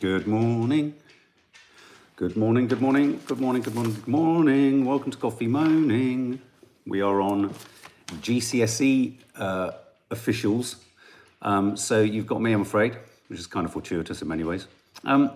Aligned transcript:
Good 0.00 0.28
morning. 0.28 0.94
Good 2.14 2.36
morning, 2.36 2.68
good 2.68 2.80
morning, 2.80 3.20
good 3.26 3.40
morning, 3.40 3.62
good 3.62 3.74
morning, 3.74 3.94
good 3.94 4.06
morning. 4.06 4.84
Welcome 4.84 5.10
to 5.10 5.18
Coffee 5.18 5.48
Moaning. 5.48 6.40
We 6.86 7.00
are 7.00 7.20
on 7.20 7.52
GCSE 8.22 9.14
uh, 9.34 9.72
officials. 10.12 10.76
Um, 11.42 11.76
so 11.76 12.00
you've 12.00 12.28
got 12.28 12.40
me, 12.40 12.52
I'm 12.52 12.60
afraid, 12.60 12.96
which 13.26 13.40
is 13.40 13.48
kind 13.48 13.66
of 13.66 13.72
fortuitous 13.72 14.22
in 14.22 14.28
many 14.28 14.44
ways. 14.44 14.68
Um, 15.02 15.32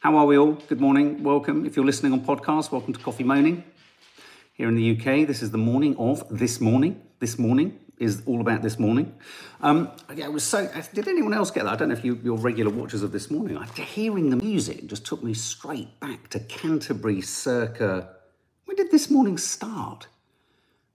how 0.00 0.14
are 0.18 0.26
we 0.26 0.36
all? 0.36 0.52
Good 0.52 0.82
morning, 0.82 1.22
welcome. 1.22 1.64
If 1.64 1.74
you're 1.74 1.86
listening 1.86 2.12
on 2.12 2.20
podcast, 2.20 2.70
welcome 2.70 2.92
to 2.92 3.00
Coffee 3.00 3.24
Moaning. 3.24 3.64
Here 4.52 4.68
in 4.68 4.74
the 4.74 4.90
UK, 4.90 5.26
this 5.26 5.40
is 5.40 5.52
the 5.52 5.58
morning 5.58 5.96
of 5.96 6.22
this 6.28 6.60
morning. 6.60 7.00
This 7.18 7.38
morning, 7.38 7.78
is 7.98 8.22
all 8.26 8.40
about 8.40 8.62
this 8.62 8.78
morning. 8.78 9.14
Um, 9.60 9.90
yeah, 10.14 10.26
it 10.26 10.32
was 10.32 10.44
so. 10.44 10.70
Did 10.92 11.08
anyone 11.08 11.32
else 11.32 11.50
get 11.50 11.64
that? 11.64 11.72
I 11.72 11.76
don't 11.76 11.88
know 11.88 11.94
if 11.94 12.04
you, 12.04 12.20
you're 12.22 12.36
regular 12.36 12.70
watchers 12.70 13.02
of 13.02 13.12
this 13.12 13.30
morning. 13.30 13.56
I, 13.56 13.66
hearing 13.80 14.30
the 14.30 14.36
music 14.36 14.86
just 14.86 15.06
took 15.06 15.22
me 15.22 15.34
straight 15.34 15.98
back 16.00 16.28
to 16.30 16.40
Canterbury, 16.40 17.20
circa. 17.20 18.10
When 18.66 18.76
did 18.76 18.90
this 18.90 19.10
morning 19.10 19.38
start? 19.38 20.08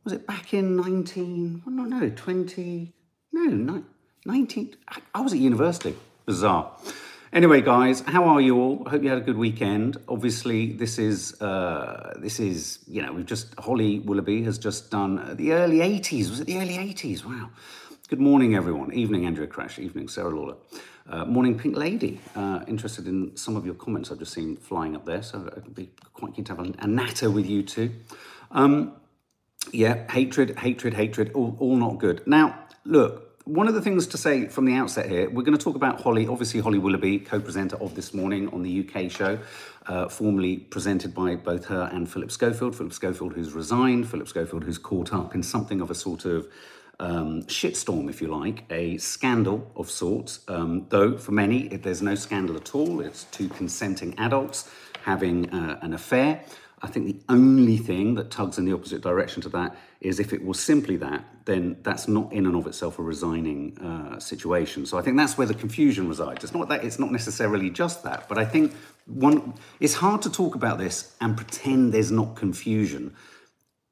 Was 0.04 0.14
it 0.14 0.26
back 0.26 0.54
in 0.54 0.76
19? 0.76 1.64
I 1.66 1.70
don't 1.70 2.18
20? 2.18 2.94
No, 3.34 3.84
19. 4.26 4.76
I 5.14 5.22
was 5.22 5.34
at 5.34 5.40
university. 5.40 5.96
Bizarre. 6.26 6.72
Anyway, 7.34 7.62
guys, 7.62 8.02
how 8.02 8.26
are 8.26 8.42
you 8.42 8.60
all? 8.60 8.84
I 8.86 8.90
hope 8.90 9.04
you 9.04 9.08
had 9.10 9.18
a 9.18 9.22
good 9.22 9.38
weekend. 9.38 9.96
Obviously, 10.10 10.74
this 10.74 11.00
is 11.00 11.42
uh, 11.42 12.14
this 12.20 12.42
is 12.42 12.80
you 12.88 13.02
know 13.02 13.14
we've 13.14 13.26
just 13.26 13.58
Holly 13.58 14.00
Willoughby 14.00 14.44
has 14.44 14.58
just 14.58 14.92
done 14.92 15.38
the 15.38 15.54
early 15.54 15.78
'80s. 15.78 16.30
Was 16.30 16.42
it 16.42 16.48
the 16.48 16.58
early 16.58 16.76
'80s? 16.76 17.24
Wow. 17.24 17.50
Good 18.10 18.20
morning, 18.20 18.54
everyone. 18.54 18.94
Evening, 18.94 19.26
Andrea 19.26 19.48
Crash. 19.48 19.80
Evening, 19.80 20.10
Sarah 20.10 20.30
Lawler. 20.30 20.58
Uh, 21.10 21.24
morning, 21.24 21.58
Pink 21.58 21.78
Lady. 21.78 22.20
Uh, 22.36 22.66
interested 22.68 23.08
in 23.08 23.38
some 23.38 23.56
of 23.56 23.66
your 23.66 23.76
comments 23.76 24.12
I've 24.12 24.20
just 24.20 24.34
seen 24.34 24.58
flying 24.58 24.94
up 24.98 25.06
there, 25.06 25.24
so 25.24 25.50
I'd 25.56 25.74
be 25.74 25.90
quite 26.12 26.36
keen 26.36 26.44
to 26.46 26.56
have 26.58 26.68
a, 26.68 26.74
a 26.80 26.88
natter 26.88 27.32
with 27.32 27.46
you 27.46 27.64
too. 27.64 27.94
Um, 28.52 28.92
yeah, 29.72 30.12
hatred, 30.12 30.60
hatred, 30.60 30.96
hatred, 30.96 31.32
all, 31.34 31.56
all 31.62 31.78
not 31.78 31.98
good. 31.98 32.28
Now, 32.28 32.60
look, 32.84 33.31
one 33.46 33.68
of 33.68 33.74
the 33.74 33.82
things 33.82 34.08
to 34.08 34.18
say 34.18 34.48
from 34.48 34.66
the 34.66 34.74
outset 34.74 35.10
here, 35.10 35.30
we're 35.30 35.44
going 35.44 35.58
to 35.58 35.64
talk 35.64 35.76
about 35.76 36.02
Holly, 36.02 36.28
obviously 36.28 36.60
Holly 36.60 36.78
Willoughby, 36.78 37.20
co-presenter 37.20 37.76
of 37.78 37.96
This 37.96 38.14
Morning 38.14 38.48
on 38.50 38.62
the 38.62 38.88
UK 38.88 39.10
show, 39.10 39.40
uh, 39.88 40.08
formerly 40.08 40.58
presented 40.58 41.14
by 41.14 41.36
both 41.36 41.66
her 41.66 41.90
and 41.92 42.10
Phillip 42.10 42.32
Schofield. 42.32 42.76
Phillip 42.76 42.94
Schofield 42.94 43.34
who's 43.34 43.54
resigned, 43.54 44.08
Phillip 44.08 44.28
Schofield 44.28 44.64
who's 44.64 44.78
caught 44.78 45.12
up 45.14 45.34
in 45.34 45.42
something 45.42 45.82
of 45.82 45.90
a 45.90 45.96
sort 45.96 46.26
of 46.26 46.48
um, 47.00 47.42
shitstorm, 47.44 48.10
if 48.10 48.22
you 48.22 48.28
like, 48.28 48.64
a 48.70 48.98
scandal 48.98 49.72
of 49.76 49.90
sorts. 49.90 50.42
Um, 50.48 50.86
though 50.90 51.18
for 51.18 51.32
many, 51.32 51.68
there's 51.68 52.04
no 52.04 52.14
scandal 52.14 52.58
at 52.58 52.76
all. 52.76 53.02
It's 53.02 53.24
two 53.26 53.50
consenting 53.50 54.18
adults 54.20 54.70
having 55.04 55.50
uh, 55.50 55.80
an 55.82 55.94
affair. 55.94 56.44
I 56.84 56.88
think 56.88 57.06
the 57.06 57.34
only 57.34 57.78
thing 57.78 58.16
that 58.16 58.32
tugs 58.32 58.58
in 58.58 58.66
the 58.66 58.74
opposite 58.74 59.02
direction 59.02 59.42
to 59.44 59.50
that 59.50 59.78
is 60.00 60.20
if 60.20 60.34
it 60.34 60.44
was 60.44 60.60
simply 60.60 60.98
that, 60.98 61.24
then 61.46 61.78
that's 61.84 62.08
not 62.08 62.34
in 62.34 62.48
and 62.48 62.56
of 62.56 62.66
itself 62.66 62.98
a 62.98 63.04
resigning 63.04 63.78
uh, 63.78 64.20
situation. 64.20 64.88
So 64.88 64.98
I 64.98 65.04
think 65.04 65.16
that's 65.16 65.38
where 65.38 65.46
the 65.46 65.54
confusion 65.54 66.08
resides. 66.08 66.44
It's 66.44 66.54
not 66.54 66.70
that 66.70 66.84
it's 66.84 66.98
not 66.98 67.12
necessarily 67.12 67.70
just 67.70 68.04
that, 68.04 68.28
but 68.28 68.40
I 68.40 68.46
think 68.46 68.74
one 69.06 69.54
it's 69.80 69.94
hard 69.94 70.24
to 70.24 70.32
talk 70.32 70.56
about 70.56 70.80
this 70.80 71.16
and 71.22 71.38
pretend 71.38 71.94
there's 71.94 72.12
not 72.12 72.36
confusion. 72.36 73.16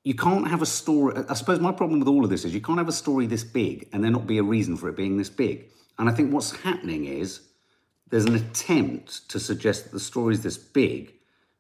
You 0.04 0.16
can't 0.16 0.48
have 0.48 0.64
a 0.64 0.66
story. 0.66 1.24
I 1.30 1.36
suppose 1.36 1.60
my 1.60 1.72
problem 1.72 2.00
with 2.00 2.08
all 2.08 2.24
of 2.24 2.32
this 2.32 2.44
is 2.44 2.56
you 2.56 2.62
can't 2.62 2.80
have 2.80 2.88
a 2.88 2.94
story 2.94 3.28
this 3.28 3.44
big 3.44 3.88
and 3.94 4.04
there 4.04 4.10
not 4.10 4.26
be 4.26 4.40
a 4.40 4.44
reason 4.44 4.78
for 4.78 4.90
it 4.90 4.96
being 4.96 5.18
this 5.18 5.30
big. 5.30 5.66
And 6.00 6.10
I 6.10 6.14
think 6.14 6.34
what's 6.34 6.52
happening 6.52 7.06
is 7.06 7.42
there's 8.10 8.26
an 8.26 8.36
attempt 8.36 9.30
to 9.30 9.40
suggest 9.40 9.84
that 9.84 9.92
the 9.92 10.00
story 10.00 10.34
is 10.34 10.42
this 10.42 10.58
big 10.58 11.14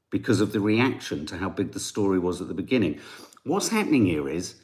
because 0.09 0.41
of 0.41 0.51
the 0.51 0.59
reaction 0.59 1.25
to 1.27 1.37
how 1.37 1.49
big 1.49 1.71
the 1.71 1.79
story 1.79 2.19
was 2.19 2.41
at 2.41 2.47
the 2.47 2.53
beginning. 2.53 2.99
What's 3.43 3.69
happening 3.69 4.05
here 4.05 4.27
is 4.27 4.55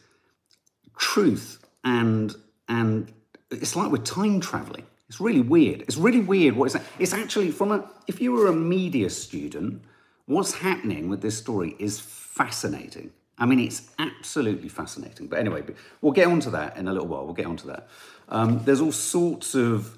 truth 0.98 1.64
and 1.84 2.36
and 2.68 3.12
it's 3.52 3.76
like 3.76 3.92
we're 3.92 3.98
time 3.98 4.40
traveling. 4.40 4.86
It's 5.08 5.22
really 5.22 5.42
weird. 5.42 5.82
It's 5.82 5.98
really 5.98 6.22
weird 6.22 6.56
what 6.56 6.66
is 6.66 6.74
that? 6.74 6.84
It's 7.00 7.14
actually 7.14 7.52
from 7.52 7.72
a 7.72 7.90
if 8.08 8.22
you 8.22 8.32
were 8.32 8.48
a 8.48 8.54
media 8.54 9.10
student, 9.10 9.84
what's 10.26 10.54
happening 10.54 11.10
with 11.10 11.22
this 11.22 11.38
story 11.38 11.76
is 11.80 12.00
fascinating. 12.00 13.12
I 13.38 13.46
mean, 13.46 13.60
it's 13.60 13.90
absolutely 14.00 14.70
fascinating. 14.70 15.28
But 15.28 15.40
anyway, 15.40 15.64
we'll 16.02 16.14
get 16.14 16.28
onto 16.28 16.50
that 16.52 16.78
in 16.78 16.88
a 16.88 16.94
little 16.94 17.08
while. 17.08 17.26
We'll 17.26 17.34
get 17.34 17.46
onto 17.46 17.68
that. 17.68 17.88
Um, 18.30 18.64
there's 18.64 18.82
all 18.82 18.94
sorts 18.94 19.56
of, 19.56 19.98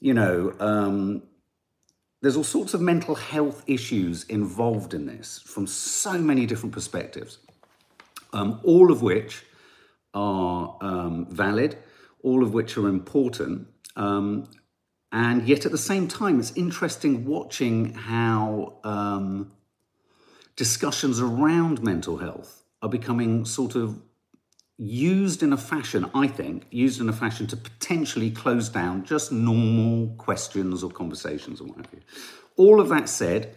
you 0.00 0.12
know, 0.12 0.54
um, 0.58 1.22
there's 2.24 2.38
all 2.38 2.42
sorts 2.42 2.72
of 2.72 2.80
mental 2.80 3.14
health 3.14 3.62
issues 3.66 4.24
involved 4.24 4.94
in 4.94 5.04
this 5.04 5.40
from 5.40 5.66
so 5.66 6.14
many 6.14 6.46
different 6.46 6.72
perspectives, 6.72 7.36
um, 8.32 8.60
all 8.64 8.90
of 8.90 9.02
which 9.02 9.44
are 10.14 10.78
um, 10.80 11.26
valid, 11.26 11.76
all 12.22 12.42
of 12.42 12.54
which 12.54 12.78
are 12.78 12.88
important. 12.88 13.68
Um, 13.96 14.48
and 15.12 15.46
yet 15.46 15.66
at 15.66 15.72
the 15.72 15.76
same 15.76 16.08
time, 16.08 16.40
it's 16.40 16.56
interesting 16.56 17.26
watching 17.26 17.92
how 17.92 18.78
um, 18.84 19.52
discussions 20.56 21.20
around 21.20 21.82
mental 21.82 22.16
health 22.16 22.64
are 22.80 22.88
becoming 22.88 23.44
sort 23.44 23.74
of 23.74 24.00
used 24.76 25.42
in 25.42 25.52
a 25.52 25.56
fashion, 25.56 26.10
I 26.14 26.26
think, 26.26 26.66
used 26.70 27.00
in 27.00 27.08
a 27.08 27.12
fashion 27.12 27.46
to 27.48 27.56
potentially 27.56 28.30
close 28.30 28.68
down 28.68 29.04
just 29.04 29.30
normal 29.30 30.14
questions 30.16 30.82
or 30.82 30.90
conversations 30.90 31.60
or 31.60 31.68
what 31.68 31.76
have 31.76 31.92
you. 31.92 32.00
All 32.56 32.80
of 32.80 32.88
that 32.88 33.08
said, 33.08 33.54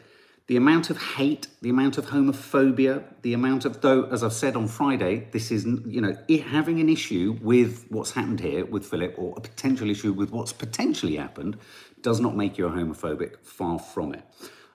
the 0.47 0.55
amount 0.55 0.89
of 0.89 1.01
hate, 1.01 1.47
the 1.61 1.69
amount 1.69 1.97
of 1.97 2.05
homophobia, 2.05 3.03
the 3.21 3.33
amount 3.33 3.65
of, 3.65 3.81
though, 3.81 4.03
as 4.03 4.23
I've 4.23 4.33
said 4.33 4.55
on 4.55 4.67
Friday, 4.67 5.27
this 5.31 5.51
is, 5.51 5.65
you 5.65 5.99
know, 5.99 6.15
having 6.45 6.79
an 6.79 6.87
issue 6.87 7.37
with 7.41 7.85
what's 7.89 8.11
happened 8.11 8.39
here 8.39 8.65
with 8.65 8.85
Phillip 8.85 9.15
or 9.17 9.33
a 9.35 9.41
potential 9.41 9.89
issue 9.89 10.13
with 10.13 10.31
what's 10.31 10.53
potentially 10.53 11.17
happened 11.17 11.57
does 12.01 12.21
not 12.21 12.37
make 12.37 12.57
you 12.57 12.67
a 12.67 12.69
homophobic, 12.69 13.43
far 13.43 13.77
from 13.77 14.13
it. 14.13 14.23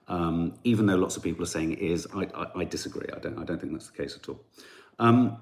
Um, 0.08 0.54
even 0.64 0.86
though 0.86 0.96
lots 0.96 1.16
of 1.16 1.22
people 1.22 1.44
are 1.44 1.46
saying 1.46 1.72
it 1.72 1.78
is, 1.78 2.06
I, 2.14 2.26
I, 2.34 2.46
I, 2.56 2.64
disagree. 2.64 3.08
I 3.14 3.18
don't, 3.18 3.38
I 3.38 3.44
don't 3.44 3.58
think 3.58 3.72
that's 3.72 3.88
the 3.88 3.96
case 3.96 4.14
at 4.14 4.28
all. 4.28 4.44
Um, 4.98 5.38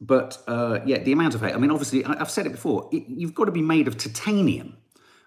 but 0.00 0.42
uh, 0.46 0.80
yeah, 0.86 0.98
the 0.98 1.12
amount 1.12 1.34
of 1.34 1.40
hate. 1.40 1.54
I 1.54 1.58
mean, 1.58 1.70
obviously, 1.70 2.04
I, 2.04 2.18
have 2.18 2.30
said 2.30 2.46
it 2.46 2.52
before. 2.52 2.88
It, 2.92 3.04
you've 3.08 3.34
got 3.34 3.46
to 3.46 3.52
be 3.52 3.62
made 3.62 3.88
of 3.88 3.96
titanium. 3.96 4.76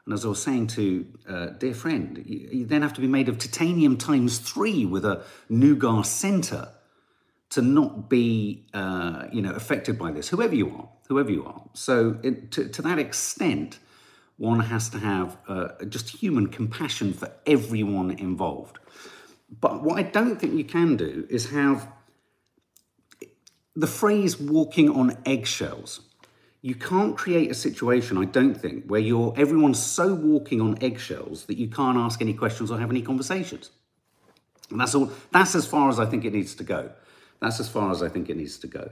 And 0.06 0.14
as 0.14 0.26
I 0.26 0.30
was 0.30 0.42
saying 0.42 0.68
to 0.68 1.06
uh, 1.28 1.46
dear 1.48 1.74
friend, 1.74 2.24
you, 2.26 2.50
you, 2.52 2.66
then 2.66 2.82
have 2.82 2.94
to 2.94 3.02
be 3.02 3.08
made 3.08 3.30
of 3.30 3.38
titanium 3.38 3.98
times 3.98 4.40
three 4.40 4.86
with 4.86 5.06
a 5.06 5.24
Nougat 5.50 6.06
center 6.06 6.70
to 7.52 7.62
not 7.62 8.10
be, 8.10 8.66
uh, 8.74 9.26
you 9.32 9.42
know, 9.42 9.52
affected 9.52 10.00
by 10.00 10.12
this. 10.12 10.30
Whoever 10.30 10.56
you 10.56 10.70
are, 10.70 10.90
whoever 11.10 11.30
you 11.30 11.46
are. 11.46 11.62
So 11.74 12.18
it, 12.24 12.52
to, 12.52 12.70
to, 12.70 12.82
that 12.82 12.98
extent, 12.98 13.78
one 14.38 14.62
has 14.62 14.90
to 14.90 15.00
have 15.00 15.38
uh, 15.50 15.68
just 15.90 16.10
human 16.10 16.48
compassion 16.48 17.14
for 17.14 17.30
everyone 17.46 18.12
involved. 18.12 18.80
But 19.60 19.84
what 19.84 20.00
I 20.00 20.04
don't 20.04 20.40
think 20.40 20.56
you 20.56 20.64
can 20.64 20.96
do 20.96 21.28
is 21.30 21.50
have 21.50 21.90
the 23.76 23.88
phrase 23.88 24.40
walking 24.40 24.90
on 24.90 25.18
eggshells. 25.26 26.02
You 26.62 26.76
can't 26.76 27.18
create 27.18 27.50
a 27.50 27.56
situation, 27.56 28.18
I 28.18 28.26
don't 28.26 28.54
think, 28.54 28.86
where 28.86 29.00
you're 29.00 29.34
everyone's 29.36 29.82
so 29.82 30.14
walking 30.14 30.62
on 30.62 30.78
eggshells 30.82 31.46
that 31.46 31.58
you 31.58 31.68
can't 31.68 31.98
ask 31.98 32.22
any 32.22 32.34
questions 32.34 32.70
or 32.70 32.80
have 32.80 32.92
any 32.92 33.02
conversations. 33.02 33.72
And 34.70 34.80
that's 34.80 34.94
all 34.94 35.12
that's 35.32 35.56
as 35.56 35.66
far 35.66 35.90
as 35.90 36.00
I 36.00 36.06
think 36.06 36.24
it 36.26 36.34
needs 36.34 36.56
to 36.56 36.64
go. 36.64 36.92
That's 37.40 37.60
as 37.60 37.68
far 37.68 37.92
as 37.92 38.04
I 38.04 38.10
think 38.10 38.30
it 38.30 38.38
needs 38.38 38.58
to 38.60 38.68
go. 38.68 38.92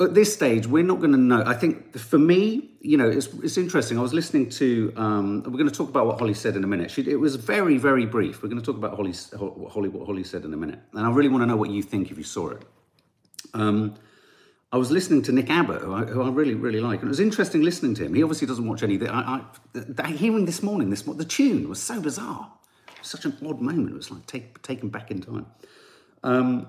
At 0.00 0.14
this 0.14 0.32
stage, 0.32 0.66
we're 0.66 0.82
not 0.82 0.98
going 0.98 1.12
to 1.12 1.18
know. 1.18 1.44
I 1.46 1.54
think 1.54 1.96
for 1.96 2.18
me, 2.18 2.70
you 2.80 2.96
know, 2.96 3.08
it's, 3.08 3.28
it's 3.44 3.56
interesting. 3.56 3.96
I 3.96 4.02
was 4.02 4.12
listening 4.12 4.48
to, 4.50 4.92
um, 4.96 5.44
we're 5.44 5.52
going 5.52 5.68
to 5.68 5.74
talk 5.74 5.88
about 5.88 6.06
what 6.06 6.18
Holly 6.18 6.34
said 6.34 6.56
in 6.56 6.64
a 6.64 6.66
minute. 6.66 6.90
She, 6.90 7.08
it 7.08 7.20
was 7.20 7.36
very, 7.36 7.78
very 7.78 8.04
brief. 8.04 8.42
We're 8.42 8.48
going 8.48 8.60
to 8.60 8.66
talk 8.66 8.76
about 8.76 8.96
Holly, 8.96 9.14
Holly, 9.70 9.88
what 9.88 10.06
Holly 10.06 10.24
said 10.24 10.44
in 10.44 10.52
a 10.52 10.56
minute. 10.56 10.80
And 10.94 11.06
I 11.06 11.10
really 11.12 11.28
want 11.28 11.42
to 11.42 11.46
know 11.46 11.56
what 11.56 11.70
you 11.70 11.80
think 11.80 12.10
if 12.10 12.18
you 12.18 12.24
saw 12.24 12.48
it. 12.48 12.62
Um, 13.54 13.94
I 14.72 14.76
was 14.76 14.90
listening 14.90 15.22
to 15.22 15.32
Nick 15.32 15.50
Abbott, 15.50 15.82
who 15.82 15.94
I, 15.94 16.04
who 16.04 16.22
I, 16.22 16.30
really, 16.30 16.54
really 16.54 16.80
like, 16.80 16.98
and 16.98 17.06
it 17.06 17.08
was 17.08 17.20
interesting 17.20 17.62
listening 17.62 17.94
to 17.94 18.04
him. 18.04 18.14
He 18.14 18.24
obviously 18.24 18.48
doesn't 18.48 18.66
watch 18.66 18.82
any. 18.82 19.00
I, 19.06 19.40
I, 19.98 20.08
hearing 20.08 20.46
this 20.46 20.64
morning, 20.64 20.90
this 20.90 21.02
the 21.02 21.24
tune 21.24 21.68
was 21.68 21.80
so 21.80 22.00
bizarre. 22.00 22.50
Was 22.98 23.08
such 23.08 23.24
an 23.24 23.36
odd 23.46 23.60
moment. 23.60 23.90
It 23.90 23.94
was 23.94 24.10
like 24.10 24.26
take, 24.26 24.60
taken 24.62 24.88
back 24.88 25.12
in 25.12 25.20
time. 25.20 25.46
Um, 26.24 26.66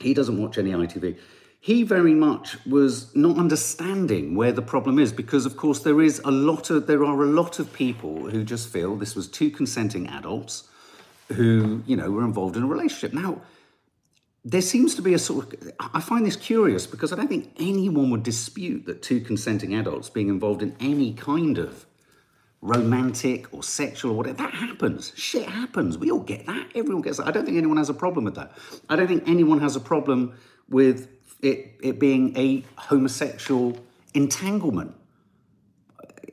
he 0.00 0.12
doesn't 0.12 0.42
watch 0.42 0.58
any 0.58 0.72
ITV. 0.72 1.16
He 1.60 1.84
very 1.84 2.14
much 2.14 2.58
was 2.66 3.14
not 3.14 3.38
understanding 3.38 4.34
where 4.34 4.50
the 4.50 4.60
problem 4.60 4.98
is 4.98 5.12
because, 5.12 5.46
of 5.46 5.56
course, 5.56 5.80
there 5.80 6.02
is 6.02 6.20
a 6.24 6.32
lot 6.32 6.68
of 6.70 6.88
there 6.88 7.04
are 7.04 7.22
a 7.22 7.26
lot 7.26 7.60
of 7.60 7.72
people 7.72 8.28
who 8.28 8.42
just 8.42 8.68
feel 8.68 8.96
this 8.96 9.14
was 9.14 9.28
two 9.28 9.50
consenting 9.50 10.08
adults 10.08 10.64
who 11.32 11.82
you 11.86 11.96
know 11.96 12.10
were 12.10 12.24
involved 12.24 12.56
in 12.56 12.64
a 12.64 12.66
relationship. 12.66 13.14
Now 13.14 13.40
there 14.44 14.60
seems 14.60 14.94
to 14.94 15.02
be 15.02 15.14
a 15.14 15.18
sort 15.18 15.52
of 15.52 15.72
i 15.94 16.00
find 16.00 16.26
this 16.26 16.36
curious 16.36 16.86
because 16.86 17.12
i 17.12 17.16
don't 17.16 17.28
think 17.28 17.50
anyone 17.58 18.10
would 18.10 18.22
dispute 18.22 18.84
that 18.86 19.02
two 19.02 19.20
consenting 19.20 19.74
adults 19.74 20.10
being 20.10 20.28
involved 20.28 20.62
in 20.62 20.76
any 20.80 21.12
kind 21.14 21.58
of 21.58 21.86
romantic 22.64 23.52
or 23.52 23.62
sexual 23.62 24.12
or 24.12 24.14
whatever. 24.14 24.38
That 24.38 24.54
happens. 24.54 25.12
Shit 25.14 25.46
happens. 25.46 25.98
We 25.98 26.10
all 26.10 26.20
get 26.20 26.46
that. 26.46 26.70
Everyone 26.74 27.02
gets 27.02 27.18
that. 27.18 27.26
I 27.26 27.30
don't 27.30 27.44
think 27.44 27.58
anyone 27.58 27.76
has 27.76 27.90
a 27.90 27.94
problem 27.94 28.24
with 28.24 28.36
that. 28.36 28.56
I 28.88 28.96
don't 28.96 29.06
think 29.06 29.28
anyone 29.28 29.60
has 29.60 29.76
a 29.76 29.80
problem 29.80 30.32
with 30.68 31.08
it, 31.42 31.76
it 31.82 31.98
being 32.00 32.36
a 32.38 32.64
homosexual 32.76 33.78
entanglement. 34.14 34.94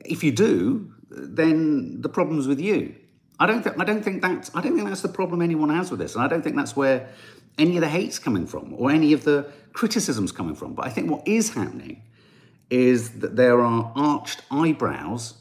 If 0.06 0.24
you 0.24 0.32
do, 0.32 0.90
then 1.10 2.00
the 2.00 2.08
problem's 2.08 2.48
with 2.48 2.60
you. 2.60 2.94
I 3.38 3.46
don't 3.46 3.66
I 3.78 3.84
don't 3.84 4.02
think 4.02 4.22
that's 4.22 4.54
I 4.54 4.62
don't 4.62 4.74
think 4.74 4.88
that's 4.88 5.02
the 5.02 5.08
problem 5.08 5.42
anyone 5.42 5.68
has 5.68 5.90
with 5.90 6.00
this, 6.00 6.14
and 6.14 6.24
I 6.24 6.28
don't 6.28 6.42
think 6.42 6.56
that's 6.56 6.76
where 6.76 7.10
any 7.58 7.76
of 7.76 7.80
the 7.80 7.88
hate's 7.88 8.18
coming 8.18 8.46
from 8.46 8.74
or 8.74 8.90
any 8.90 9.12
of 9.12 9.24
the 9.24 9.50
criticisms 9.72 10.32
coming 10.32 10.54
from. 10.54 10.74
But 10.74 10.86
I 10.86 10.90
think 10.90 11.10
what 11.10 11.26
is 11.26 11.54
happening 11.54 12.02
is 12.70 13.18
that 13.20 13.36
there 13.36 13.60
are 13.60 13.92
arched 13.94 14.42
eyebrows 14.50 15.34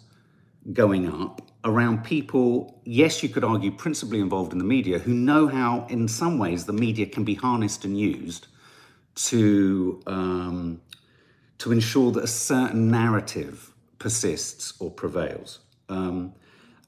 going 0.74 1.08
up 1.08 1.42
around 1.64 2.04
people, 2.04 2.82
yes, 2.84 3.22
you 3.24 3.30
could 3.30 3.44
argue 3.44 3.72
principally 3.72 4.20
involved 4.20 4.52
in 4.52 4.58
the 4.58 4.66
media, 4.66 5.00
who 5.00 5.14
know 5.14 5.48
how, 5.48 5.86
in 5.90 6.08
some 6.08 6.38
ways, 6.38 6.66
the 6.66 6.74
media 6.74 7.06
can 7.06 7.24
be 7.24 7.36
harnessed 7.36 7.86
and 7.86 7.98
used 8.00 8.48
to 9.14 10.02
um, 10.08 10.82
to 11.58 11.72
ensure 11.72 12.12
that 12.12 12.24
a 12.24 12.28
certain 12.28 12.90
narrative 12.90 13.72
persists 14.00 14.74
or 14.80 14.90
prevails. 14.90 15.60
Um, 15.90 16.34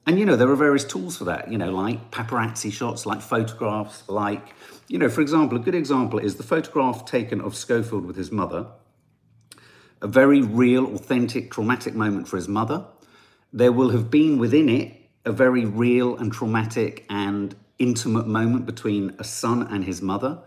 and 0.06 0.18
you 0.18 0.26
know 0.26 0.36
there 0.36 0.48
are 0.48 0.56
various 0.56 0.84
tools 0.84 1.16
for 1.16 1.24
that. 1.24 1.50
You 1.50 1.58
know, 1.58 1.70
like 1.70 2.10
paparazzi 2.10 2.72
shots, 2.72 3.06
like 3.06 3.20
photographs, 3.20 4.08
like 4.08 4.54
you 4.88 4.98
know, 4.98 5.08
for 5.08 5.20
example, 5.20 5.58
a 5.58 5.60
good 5.60 5.74
example 5.74 6.18
is 6.18 6.36
the 6.36 6.42
photograph 6.42 7.04
taken 7.04 7.40
of 7.40 7.54
Schofield 7.54 8.04
with 8.04 8.16
his 8.16 8.30
mother. 8.30 8.66
A 10.02 10.06
very 10.06 10.42
real, 10.42 10.94
authentic, 10.94 11.50
traumatic 11.50 11.94
moment 11.94 12.28
for 12.28 12.36
his 12.36 12.48
mother. 12.48 12.84
There 13.52 13.72
will 13.72 13.90
have 13.90 14.10
been 14.10 14.38
within 14.38 14.68
it 14.68 15.00
a 15.24 15.32
very 15.32 15.64
real 15.64 16.16
and 16.16 16.32
traumatic 16.32 17.06
and 17.08 17.54
intimate 17.78 18.26
moment 18.26 18.66
between 18.66 19.14
a 19.18 19.24
son 19.24 19.62
and 19.62 19.84
his 19.84 20.02
mother. 20.02 20.38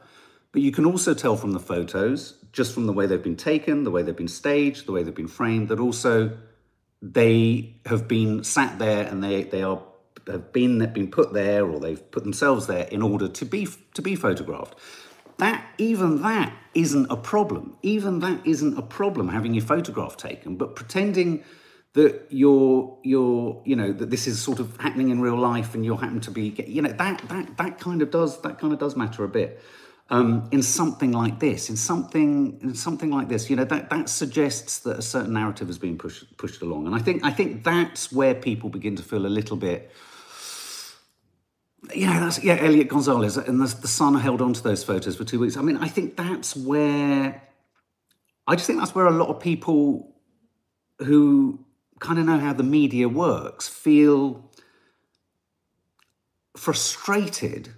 But 0.51 0.61
you 0.61 0.71
can 0.71 0.85
also 0.85 1.13
tell 1.13 1.35
from 1.35 1.53
the 1.53 1.59
photos, 1.59 2.35
just 2.51 2.73
from 2.73 2.85
the 2.85 2.93
way 2.93 3.05
they've 3.05 3.21
been 3.21 3.35
taken, 3.35 3.83
the 3.83 3.91
way 3.91 4.03
they've 4.03 4.15
been 4.15 4.27
staged, 4.27 4.85
the 4.85 4.91
way 4.91 5.03
they've 5.03 5.13
been 5.13 5.27
framed, 5.27 5.69
that 5.69 5.79
also 5.79 6.37
they 7.01 7.75
have 7.85 8.07
been 8.07 8.43
sat 8.43 8.79
there 8.79 9.05
and 9.05 9.23
they, 9.23 9.43
they 9.43 9.63
are 9.63 9.81
have 10.27 10.51
been 10.51 10.79
been 10.93 11.09
put 11.09 11.33
there 11.33 11.65
or 11.65 11.79
they've 11.79 12.11
put 12.11 12.23
themselves 12.23 12.67
there 12.67 12.85
in 12.87 13.01
order 13.01 13.27
to 13.27 13.45
be 13.45 13.67
to 13.93 14.01
be 14.01 14.15
photographed. 14.15 14.75
That 15.37 15.63
even 15.77 16.21
that 16.21 16.53
isn't 16.73 17.07
a 17.09 17.15
problem. 17.15 17.77
Even 17.81 18.19
that 18.19 18.45
isn't 18.45 18.77
a 18.77 18.81
problem 18.81 19.29
having 19.29 19.53
your 19.53 19.63
photograph 19.63 20.17
taken, 20.17 20.57
but 20.57 20.75
pretending 20.75 21.43
that 21.93 22.27
you're 22.29 22.97
you're 23.03 23.61
you 23.65 23.75
know 23.75 23.91
that 23.91 24.09
this 24.09 24.27
is 24.27 24.41
sort 24.41 24.59
of 24.59 24.77
happening 24.77 25.09
in 25.09 25.21
real 25.21 25.37
life 25.37 25.73
and 25.73 25.85
you're 25.85 25.97
happen 25.97 26.19
to 26.21 26.31
be 26.31 26.53
you 26.67 26.81
know 26.81 26.91
that 26.91 27.21
that 27.29 27.57
that 27.57 27.79
kind 27.79 28.01
of 28.01 28.11
does 28.11 28.41
that 28.41 28.59
kind 28.59 28.73
of 28.73 28.79
does 28.79 28.95
matter 28.95 29.23
a 29.23 29.27
bit 29.27 29.59
um, 30.09 30.47
in 30.51 30.63
something 30.63 31.11
like 31.11 31.39
this, 31.39 31.69
in 31.69 31.75
something, 31.75 32.59
in 32.61 32.75
something 32.75 33.11
like 33.11 33.27
this, 33.27 33.49
you 33.49 33.55
know, 33.55 33.65
that, 33.65 33.89
that 33.89 34.09
suggests 34.09 34.79
that 34.79 34.97
a 34.97 35.01
certain 35.01 35.33
narrative 35.33 35.67
has 35.67 35.77
been 35.77 35.97
pushed 35.97 36.37
pushed 36.37 36.61
along, 36.61 36.85
and 36.85 36.95
I 36.95 36.99
think 36.99 37.25
I 37.25 37.31
think 37.31 37.63
that's 37.63 38.11
where 38.11 38.33
people 38.33 38.69
begin 38.69 38.95
to 38.95 39.03
feel 39.03 39.25
a 39.25 39.27
little 39.27 39.57
bit. 39.57 39.91
You 41.93 42.07
know, 42.07 42.19
that's 42.19 42.43
yeah, 42.43 42.57
Elliot 42.59 42.87
Gonzalez, 42.87 43.37
and 43.37 43.59
the, 43.59 43.67
the 43.81 43.87
Sun 43.87 44.15
held 44.15 44.41
on 44.41 44.53
to 44.53 44.63
those 44.63 44.83
photos 44.83 45.15
for 45.15 45.23
two 45.23 45.39
weeks. 45.39 45.57
I 45.57 45.61
mean, 45.61 45.77
I 45.77 45.87
think 45.87 46.15
that's 46.15 46.55
where, 46.55 47.43
I 48.47 48.55
just 48.55 48.67
think 48.67 48.79
that's 48.79 48.95
where 48.95 49.07
a 49.07 49.11
lot 49.11 49.27
of 49.27 49.39
people 49.39 50.15
who 50.99 51.65
kind 51.99 52.19
of 52.19 52.25
know 52.25 52.39
how 52.39 52.53
the 52.53 52.63
media 52.63 53.09
works 53.09 53.67
feel 53.67 54.51
frustrated 56.55 57.69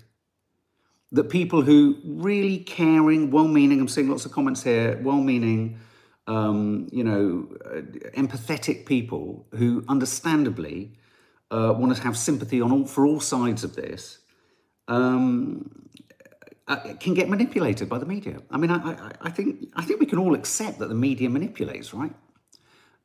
that 1.12 1.30
people 1.30 1.62
who 1.62 1.98
really 2.04 2.60
caring, 2.60 3.32
well-meaning, 3.32 3.80
I'm 3.80 3.88
seeing 3.88 4.10
lots 4.10 4.26
of 4.26 4.32
comments 4.32 4.64
here, 4.64 5.00
well-meaning, 5.04 5.80
um, 6.28 6.88
you 6.92 7.04
know, 7.04 7.48
uh, 7.66 7.82
empathetic 8.16 8.86
people 8.86 9.48
who 9.56 9.84
understandably 9.88 10.94
uh, 11.50 11.74
want 11.76 11.96
to 11.96 12.02
have 12.04 12.16
sympathy 12.16 12.62
on 12.62 12.72
all 12.72 12.86
for 12.86 13.08
all 13.08 13.20
sides 13.20 13.64
of 13.64 13.76
this, 13.76 14.20
um, 14.88 15.88
uh, 16.68 16.94
can 17.00 17.16
get 17.16 17.28
manipulated 17.28 17.90
by 17.90 17.98
the 17.98 18.06
media. 18.06 18.40
I 18.52 18.58
mean, 18.58 18.70
I, 18.70 18.78
I, 18.78 19.12
I, 19.24 19.30
think 19.32 19.70
I 19.76 19.84
think 19.84 20.00
we 20.00 20.06
can 20.06 20.20
all 20.20 20.36
accept 20.36 20.78
that 20.78 20.90
the 20.90 20.96
media 20.96 21.28
manipulates, 21.28 21.92
right? 21.96 22.14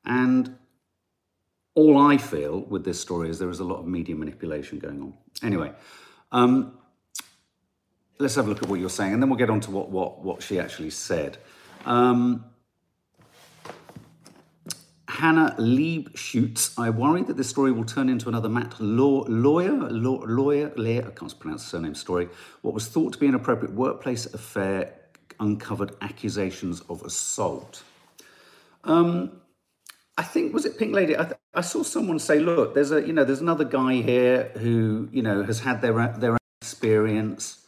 And 0.04 0.58
all 1.74 1.96
I 1.96 2.18
feel 2.18 2.60
with 2.60 2.84
this 2.84 3.00
story 3.00 3.30
is 3.30 3.38
there 3.38 3.48
is 3.48 3.60
a 3.60 3.64
lot 3.64 3.78
of 3.78 3.86
media 3.86 4.14
manipulation 4.14 4.78
going 4.78 5.00
on. 5.00 5.14
Anyway. 5.42 5.72
Um, 6.30 6.78
let's 8.18 8.34
have 8.34 8.46
a 8.46 8.48
look 8.48 8.62
at 8.62 8.68
what 8.68 8.80
you're 8.80 8.90
saying, 8.90 9.12
and 9.12 9.22
then 9.22 9.28
we'll 9.28 9.38
get 9.38 9.50
on 9.50 9.60
to 9.60 9.70
what, 9.70 9.90
what, 9.90 10.22
what 10.22 10.42
she 10.42 10.58
actually 10.58 10.90
said. 10.90 11.38
Um, 11.84 12.44
Hannah 15.08 15.54
Lieb 15.58 16.16
shoots. 16.16 16.76
I 16.78 16.90
worry 16.90 17.22
that 17.22 17.36
this 17.36 17.48
story 17.48 17.70
will 17.70 17.84
turn 17.84 18.08
into 18.08 18.28
another 18.28 18.48
Matt 18.48 18.80
law, 18.80 19.24
lawyer, 19.28 19.72
law, 19.72 20.22
lawyer, 20.26 20.72
lawyer, 20.76 21.06
I 21.06 21.10
can't 21.10 21.38
pronounce 21.38 21.62
the 21.64 21.70
surname 21.70 21.94
story. 21.94 22.28
What 22.62 22.74
was 22.74 22.88
thought 22.88 23.12
to 23.12 23.18
be 23.18 23.26
an 23.26 23.34
appropriate 23.34 23.74
workplace 23.74 24.26
affair 24.26 24.92
uncovered 25.40 25.92
accusations 26.00 26.80
of 26.88 27.02
assault. 27.02 27.82
Um, 28.84 29.40
I 30.16 30.22
think 30.22 30.52
was 30.52 30.64
it 30.64 30.78
Pink 30.78 30.94
Lady. 30.94 31.16
I, 31.16 31.32
I, 31.54 31.60
saw 31.60 31.82
someone 31.82 32.18
say, 32.18 32.38
"Look, 32.38 32.74
there's 32.74 32.92
a 32.92 33.04
you 33.04 33.12
know 33.12 33.24
there's 33.24 33.40
another 33.40 33.64
guy 33.64 33.94
here 33.94 34.52
who 34.58 35.08
you 35.12 35.22
know 35.22 35.42
has 35.42 35.60
had 35.60 35.80
their 35.80 36.08
their 36.18 36.36
experience." 36.60 37.63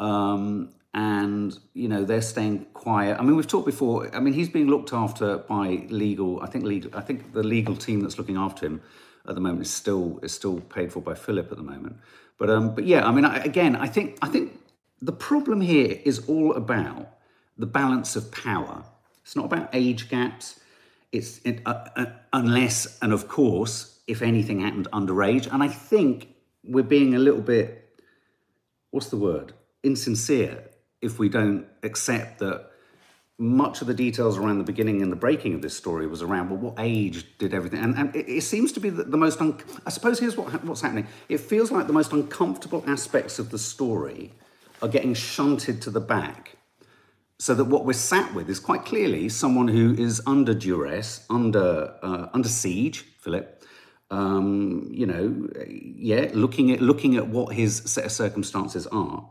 Um, 0.00 0.70
and 0.92 1.56
you 1.72 1.88
know 1.88 2.04
they're 2.04 2.22
staying 2.22 2.64
quiet. 2.74 3.18
I 3.18 3.22
mean, 3.22 3.36
we've 3.36 3.46
talked 3.46 3.66
before. 3.66 4.12
I 4.14 4.18
mean, 4.18 4.34
he's 4.34 4.48
being 4.48 4.68
looked 4.68 4.92
after 4.92 5.38
by 5.38 5.86
legal. 5.88 6.40
I 6.42 6.46
think 6.46 6.64
legal. 6.64 6.90
I 6.94 7.00
think 7.00 7.32
the 7.32 7.44
legal 7.44 7.76
team 7.76 8.00
that's 8.00 8.18
looking 8.18 8.36
after 8.36 8.66
him 8.66 8.82
at 9.28 9.34
the 9.34 9.40
moment 9.40 9.62
is 9.62 9.72
still 9.72 10.18
is 10.22 10.32
still 10.32 10.60
paid 10.60 10.92
for 10.92 11.00
by 11.00 11.14
Phillip 11.14 11.52
at 11.52 11.56
the 11.56 11.62
moment. 11.62 11.96
But 12.38 12.50
um, 12.50 12.74
but 12.74 12.84
yeah, 12.86 13.06
I 13.06 13.12
mean, 13.12 13.24
I, 13.24 13.38
again, 13.44 13.76
I 13.76 13.86
think 13.86 14.18
I 14.20 14.28
think 14.28 14.58
the 15.00 15.12
problem 15.12 15.60
here 15.60 16.00
is 16.04 16.28
all 16.28 16.54
about 16.54 17.08
the 17.56 17.66
balance 17.66 18.16
of 18.16 18.32
power. 18.32 18.82
It's 19.22 19.36
not 19.36 19.44
about 19.44 19.68
age 19.72 20.08
gaps. 20.08 20.58
It's 21.12 21.38
it, 21.44 21.60
uh, 21.66 21.86
uh, 21.94 22.06
unless 22.32 22.98
and 23.00 23.12
of 23.12 23.28
course, 23.28 24.00
if 24.08 24.22
anything 24.22 24.60
happened 24.60 24.88
underage. 24.92 25.52
And 25.52 25.62
I 25.62 25.68
think 25.68 26.34
we're 26.64 26.82
being 26.82 27.14
a 27.14 27.18
little 27.18 27.42
bit. 27.42 27.76
What's 28.90 29.10
the 29.10 29.16
word? 29.16 29.52
Insincere 29.82 30.70
if 31.00 31.18
we 31.18 31.28
don't 31.28 31.66
accept 31.82 32.38
that 32.40 32.70
much 33.38 33.80
of 33.80 33.86
the 33.86 33.94
details 33.94 34.36
around 34.36 34.58
the 34.58 34.64
beginning 34.64 35.00
and 35.00 35.10
the 35.10 35.16
breaking 35.16 35.54
of 35.54 35.62
this 35.62 35.74
story 35.74 36.06
was 36.06 36.20
around 36.20 36.50
well 36.50 36.58
what 36.58 36.74
age 36.78 37.24
did 37.38 37.54
everything 37.54 37.80
and, 37.80 37.96
and 37.96 38.14
it, 38.14 38.28
it, 38.28 38.42
seems 38.42 38.70
to 38.70 38.80
be 38.80 38.90
the, 38.90 39.02
the 39.02 39.16
most 39.16 39.40
un- 39.40 39.58
i 39.86 39.90
suppose 39.90 40.18
here's 40.18 40.36
what, 40.36 40.62
what's 40.62 40.82
happening. 40.82 41.06
It 41.30 41.40
feels 41.40 41.70
like 41.70 41.86
the 41.86 41.94
most 41.94 42.12
uncomfortable 42.12 42.84
aspects 42.86 43.38
of 43.38 43.50
the 43.50 43.58
story 43.58 44.32
are 44.82 44.88
getting 44.88 45.14
shunted 45.14 45.80
to 45.82 45.90
the 45.90 46.00
back 46.00 46.56
so 47.38 47.54
that 47.54 47.64
what 47.64 47.86
we're 47.86 47.94
sat 47.94 48.34
with 48.34 48.50
is 48.50 48.60
quite 48.60 48.84
clearly 48.84 49.30
someone 49.30 49.68
who 49.68 49.94
is 49.94 50.20
under 50.26 50.52
duress 50.52 51.24
under 51.30 51.94
uh, 52.02 52.28
under 52.34 52.48
siege 52.48 53.06
philip 53.18 53.64
um, 54.10 54.86
you 54.92 55.06
know 55.06 55.48
yeah 55.66 56.28
looking 56.34 56.70
at 56.70 56.82
looking 56.82 57.16
at 57.16 57.28
what 57.28 57.54
his 57.54 57.78
set 57.86 58.04
of 58.04 58.12
circumstances 58.12 58.86
are 58.88 59.26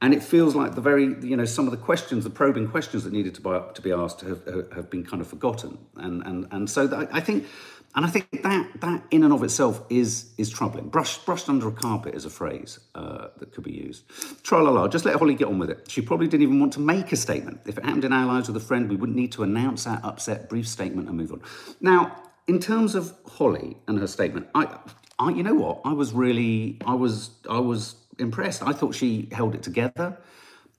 and 0.00 0.14
it 0.14 0.22
feels 0.22 0.54
like 0.54 0.74
the 0.74 0.80
very 0.80 1.16
you 1.22 1.36
know 1.36 1.44
some 1.44 1.66
of 1.66 1.70
the 1.70 1.76
questions 1.76 2.24
the 2.24 2.30
probing 2.30 2.68
questions 2.68 3.04
that 3.04 3.12
needed 3.12 3.34
to 3.34 3.40
be, 3.40 3.50
to 3.74 3.82
be 3.82 3.92
asked 3.92 4.20
have, 4.20 4.46
have 4.72 4.90
been 4.90 5.04
kind 5.04 5.20
of 5.20 5.28
forgotten. 5.28 5.78
And 5.96 6.22
and 6.26 6.46
and 6.50 6.70
so 6.70 6.86
that, 6.86 7.08
i 7.12 7.20
think 7.20 7.46
and 7.94 8.04
i 8.04 8.08
think 8.08 8.42
that 8.42 8.80
that 8.80 9.02
in 9.10 9.24
and 9.24 9.32
of 9.32 9.42
itself 9.42 9.82
is 9.90 10.32
is 10.38 10.50
troubling. 10.50 10.88
Brushed 10.88 11.26
brushed 11.26 11.48
under 11.48 11.68
a 11.68 11.72
carpet 11.72 12.14
is 12.14 12.24
a 12.24 12.30
phrase 12.30 12.78
uh, 12.94 13.28
that 13.38 13.52
could 13.52 13.64
be 13.64 13.72
used. 13.72 14.04
Tra 14.42 14.62
la 14.62 14.70
la 14.70 14.88
just 14.88 15.04
let 15.04 15.16
holly 15.16 15.34
get 15.34 15.48
on 15.48 15.58
with 15.58 15.70
it. 15.70 15.90
She 15.90 16.00
probably 16.00 16.28
didn't 16.28 16.42
even 16.42 16.60
want 16.60 16.72
to 16.74 16.80
make 16.80 17.12
a 17.12 17.16
statement. 17.16 17.60
If 17.66 17.78
it 17.78 17.84
happened 17.84 18.04
in 18.04 18.12
our 18.12 18.26
lives 18.26 18.48
with 18.48 18.56
a 18.56 18.66
friend 18.66 18.88
we 18.88 18.96
wouldn't 18.96 19.16
need 19.16 19.32
to 19.32 19.42
announce 19.42 19.86
our 19.86 20.00
upset 20.04 20.48
brief 20.48 20.68
statement 20.68 21.08
and 21.08 21.16
move 21.16 21.32
on. 21.32 21.42
Now 21.80 22.22
in 22.46 22.60
terms 22.60 22.94
of 22.94 23.14
holly 23.26 23.76
and 23.86 23.98
her 23.98 24.06
statement 24.06 24.48
i 24.54 24.78
I, 25.20 25.30
you 25.30 25.42
know 25.42 25.54
what? 25.54 25.80
I 25.84 25.92
was 25.94 26.12
really, 26.12 26.78
I 26.86 26.94
was, 26.94 27.30
I 27.50 27.58
was 27.58 27.96
impressed. 28.18 28.62
I 28.62 28.72
thought 28.72 28.94
she 28.94 29.28
held 29.32 29.54
it 29.54 29.62
together. 29.62 30.18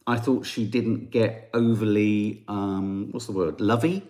I 0.07 0.17
thought 0.17 0.45
she 0.45 0.65
didn't 0.65 1.11
get 1.11 1.49
overly, 1.53 2.43
um, 2.47 3.09
what's 3.11 3.27
the 3.27 3.31
word, 3.31 3.61
lovey. 3.61 4.07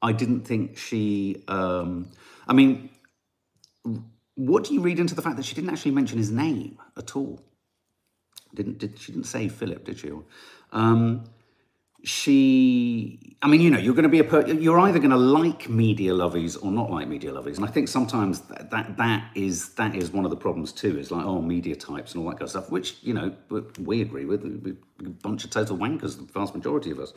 I 0.00 0.12
didn't 0.12 0.42
think 0.42 0.78
she, 0.78 1.44
um, 1.48 2.10
I 2.48 2.54
mean, 2.54 2.90
what 4.34 4.64
do 4.64 4.74
you 4.74 4.80
read 4.80 4.98
into 4.98 5.14
the 5.14 5.22
fact 5.22 5.36
that 5.36 5.44
she 5.44 5.54
didn't 5.54 5.70
actually 5.70 5.92
mention 5.92 6.18
his 6.18 6.30
name 6.30 6.78
at 6.96 7.14
all? 7.14 7.40
Didn't 8.54 8.78
did 8.78 8.98
she 8.98 9.12
didn't 9.12 9.26
say 9.26 9.48
Phillip, 9.48 9.84
did 9.84 9.98
she? 9.98 10.10
Um, 10.72 11.24
she, 12.04 13.36
I 13.42 13.46
mean, 13.46 13.60
you 13.60 13.70
know, 13.70 13.78
you're 13.78 13.94
going 13.94 14.02
to 14.02 14.08
be 14.08 14.18
a, 14.18 14.24
per, 14.24 14.44
you're 14.46 14.80
either 14.80 14.98
going 14.98 15.10
to 15.10 15.16
like 15.16 15.68
media 15.68 16.12
lovies 16.12 16.62
or 16.62 16.72
not 16.72 16.90
like 16.90 17.06
media 17.06 17.32
lovies, 17.32 17.56
and 17.56 17.64
I 17.64 17.68
think 17.68 17.88
sometimes 17.88 18.40
that, 18.42 18.70
that 18.70 18.96
that 18.96 19.30
is 19.36 19.74
that 19.74 19.94
is 19.94 20.10
one 20.10 20.24
of 20.24 20.30
the 20.30 20.36
problems 20.36 20.72
too. 20.72 20.98
Is 20.98 21.12
like, 21.12 21.24
oh, 21.24 21.40
media 21.40 21.76
types 21.76 22.14
and 22.14 22.22
all 22.22 22.30
that 22.30 22.38
kind 22.38 22.42
of 22.42 22.50
stuff, 22.50 22.70
which 22.70 22.96
you 23.02 23.14
know 23.14 23.34
we 23.78 24.02
agree 24.02 24.24
with. 24.24 24.44
A 24.44 25.08
bunch 25.08 25.44
of 25.44 25.50
total 25.50 25.76
wankers, 25.76 26.16
the 26.16 26.24
vast 26.24 26.54
majority 26.54 26.90
of 26.90 26.98
us. 26.98 27.12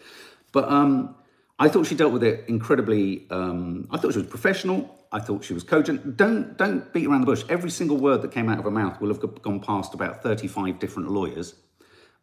But 0.52 0.70
um, 0.70 1.16
I 1.58 1.68
thought 1.68 1.88
she 1.88 1.96
dealt 1.96 2.14
with 2.14 2.24
it 2.24 2.48
incredibly. 2.48 3.26
Um, 3.32 3.88
I 3.92 3.98
thought 3.98 4.14
she 4.14 4.20
was 4.20 4.28
professional. 4.28 4.96
I 5.12 5.20
thought 5.20 5.44
she 5.44 5.54
was 5.54 5.64
cogent. 5.64 6.16
Don't 6.16 6.58
don't 6.58 6.92
beat 6.94 7.08
around 7.08 7.22
the 7.22 7.28
bush. 7.28 7.44
Every 7.50 7.72
single 7.72 7.98
word 7.98 8.22
that 8.22 8.32
came 8.32 8.50
out 8.50 8.60
of 8.60 8.66
her 8.66 8.72
mouth 8.72 9.02
will 9.02 9.08
have 9.08 9.42
gone 9.42 9.62
past 9.62 9.96
about 9.96 10.22
thirty-five 10.22 10.78
different 10.78 11.10
lawyers 11.10 11.56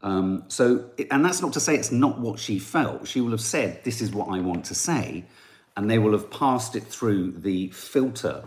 um, 0.02 0.44
so, 0.49 0.90
and 1.11 1.25
that's 1.25 1.40
not 1.40 1.52
to 1.52 1.61
say 1.61 1.76
it's 1.76 1.92
not 1.92 2.18
what 2.18 2.38
she 2.38 2.59
felt. 2.59 3.06
She 3.06 3.21
will 3.21 3.30
have 3.30 3.40
said, 3.40 3.85
This 3.85 4.00
is 4.00 4.12
what 4.12 4.28
I 4.28 4.40
want 4.40 4.64
to 4.66 4.75
say. 4.75 5.25
And 5.76 5.90
they 5.90 5.99
will 5.99 6.12
have 6.12 6.30
passed 6.30 6.76
it 6.76 6.85
through 6.85 7.32
the 7.32 7.68
filter 7.71 8.44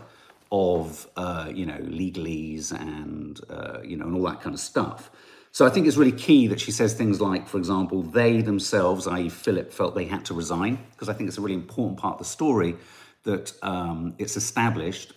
of, 0.52 1.08
uh, 1.16 1.50
you 1.52 1.66
know, 1.66 1.78
legalese 1.78 2.72
and, 2.72 3.40
uh, 3.50 3.80
you 3.82 3.96
know, 3.96 4.06
and 4.06 4.14
all 4.14 4.22
that 4.24 4.40
kind 4.40 4.54
of 4.54 4.60
stuff. 4.60 5.10
So 5.50 5.66
I 5.66 5.70
think 5.70 5.86
it's 5.86 5.96
really 5.96 6.12
key 6.12 6.46
that 6.48 6.60
she 6.60 6.70
says 6.70 6.94
things 6.94 7.20
like, 7.20 7.48
for 7.48 7.56
example, 7.56 8.02
they 8.02 8.42
themselves, 8.42 9.06
i.e., 9.06 9.28
Phillip, 9.28 9.72
felt 9.72 9.94
they 9.94 10.04
had 10.04 10.24
to 10.26 10.34
resign, 10.34 10.78
because 10.92 11.08
I 11.08 11.14
think 11.14 11.28
it's 11.28 11.38
a 11.38 11.40
really 11.40 11.54
important 11.54 11.98
part 11.98 12.12
of 12.14 12.18
the 12.18 12.26
story 12.26 12.76
that 13.24 13.52
um, 13.62 14.14
it's 14.18 14.36
established 14.36 15.14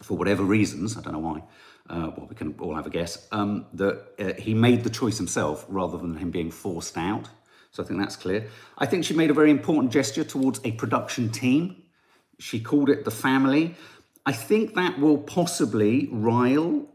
for 0.00 0.16
whatever 0.16 0.44
reasons, 0.44 0.96
I 0.96 1.02
don't 1.02 1.12
know 1.12 1.18
why, 1.18 1.42
uh, 1.88 2.10
well, 2.16 2.26
we 2.28 2.34
can 2.34 2.54
all 2.60 2.74
have 2.74 2.86
a 2.86 2.90
guess, 2.90 3.26
um, 3.32 3.66
that 3.74 4.04
uh, 4.18 4.32
he 4.40 4.54
made 4.54 4.84
the 4.84 4.90
choice 4.90 5.16
himself 5.16 5.64
rather 5.68 5.98
than 5.98 6.16
him 6.16 6.30
being 6.30 6.50
forced 6.50 6.96
out. 6.96 7.28
So 7.70 7.82
I 7.82 7.86
think 7.86 8.00
that's 8.00 8.16
clear. 8.16 8.48
I 8.76 8.86
think 8.86 9.04
she 9.04 9.14
made 9.14 9.30
a 9.30 9.34
very 9.34 9.50
important 9.50 9.92
gesture 9.92 10.24
towards 10.24 10.60
a 10.64 10.72
production 10.72 11.30
team. 11.30 11.82
She 12.38 12.60
called 12.60 12.88
it 12.88 13.04
the 13.04 13.10
family. 13.10 13.74
I 14.24 14.32
think 14.32 14.74
that 14.74 14.98
will 14.98 15.18
possibly 15.18 16.08
rile 16.10 16.86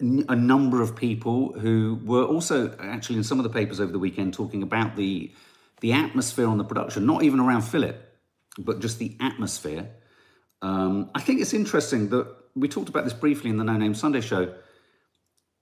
a 0.00 0.36
number 0.36 0.80
of 0.80 0.96
people 0.96 1.52
who 1.58 2.00
were 2.04 2.24
also 2.24 2.74
actually 2.78 3.16
in 3.16 3.24
some 3.24 3.38
of 3.38 3.44
the 3.44 3.50
papers 3.50 3.80
over 3.80 3.92
the 3.92 3.98
weekend 3.98 4.32
talking 4.32 4.62
about 4.62 4.96
the 4.96 5.32
the 5.80 5.92
atmosphere 5.92 6.46
on 6.46 6.58
the 6.58 6.64
production, 6.64 7.06
not 7.06 7.22
even 7.22 7.40
around 7.40 7.62
Phillip, 7.62 7.96
but 8.58 8.80
just 8.80 8.98
the 8.98 9.16
atmosphere. 9.20 9.88
Um, 10.60 11.10
I 11.14 11.20
think 11.20 11.40
it's 11.40 11.54
interesting 11.54 12.10
that 12.10 12.26
we 12.54 12.68
talked 12.68 12.88
about 12.88 13.04
this 13.04 13.12
briefly 13.12 13.50
in 13.50 13.56
the 13.56 13.64
No 13.64 13.76
Name 13.76 13.94
Sunday 13.94 14.20
show. 14.20 14.54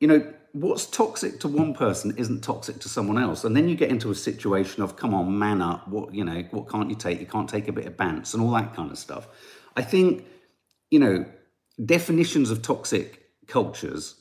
You 0.00 0.09
know, 0.09 0.33
what's 0.52 0.87
toxic 0.87 1.40
to 1.40 1.49
one 1.49 1.75
person 1.75 2.14
isn't 2.16 2.42
toxic 2.42 2.78
to 2.80 2.88
someone 2.88 3.18
else. 3.18 3.45
And 3.45 3.57
then 3.57 3.68
you 3.68 3.76
get 3.76 3.90
into 3.90 4.11
a 4.11 4.14
situation 4.14 4.83
of, 4.83 4.97
come 4.97 5.14
on, 5.14 5.38
man 5.38 5.61
up. 5.61 5.88
What, 5.88 6.14
you 6.14 6.25
know, 6.25 6.42
what 6.50 6.68
can't 6.68 6.88
you 6.88 6.97
take? 6.97 7.21
You 7.21 7.26
can't 7.26 7.49
take 7.49 7.68
a 7.68 7.73
bit 7.73 7.87
of 7.87 7.97
bants 7.97 8.35
and 8.35 8.42
all 8.42 8.52
that 8.52 8.75
kind 8.75 8.90
of 8.90 8.99
stuff. 8.99 9.28
I 9.76 9.83
think, 9.83 10.25
you 10.90 10.99
know, 10.99 11.26
definitions 11.85 12.50
of 12.50 12.62
toxic 12.62 13.25
cultures 13.47 14.16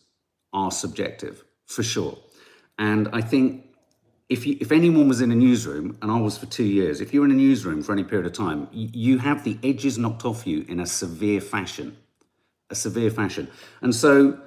are 0.54 0.72
subjective 0.72 1.44
for 1.66 1.84
sure. 1.84 2.18
And 2.78 3.10
I 3.14 3.22
think 3.22 3.66
if 4.30 4.46
you, 4.46 4.58
if 4.60 4.72
anyone 4.72 5.08
was 5.08 5.22
in 5.22 5.32
a 5.32 5.36
newsroom, 5.36 5.98
and 6.02 6.12
I 6.12 6.20
was 6.20 6.38
for 6.38 6.46
two 6.46 6.66
years, 6.66 7.02
if 7.02 7.14
you're 7.14 7.26
in 7.26 7.32
a 7.32 7.36
newsroom 7.36 7.82
for 7.82 7.94
any 7.94 8.04
period 8.04 8.28
of 8.28 8.34
time, 8.34 8.68
you, 8.72 8.90
you 8.94 9.18
have 9.20 9.44
the 9.44 9.58
edges 9.64 9.98
knocked 9.98 10.26
off 10.26 10.46
you 10.46 10.66
in 10.68 10.80
a 10.80 10.86
severe 10.86 11.42
fashion 11.42 11.98
a 12.70 12.76
severe 12.76 13.10
fashion. 13.10 13.48
And 13.82 13.94
so, 13.94 14.40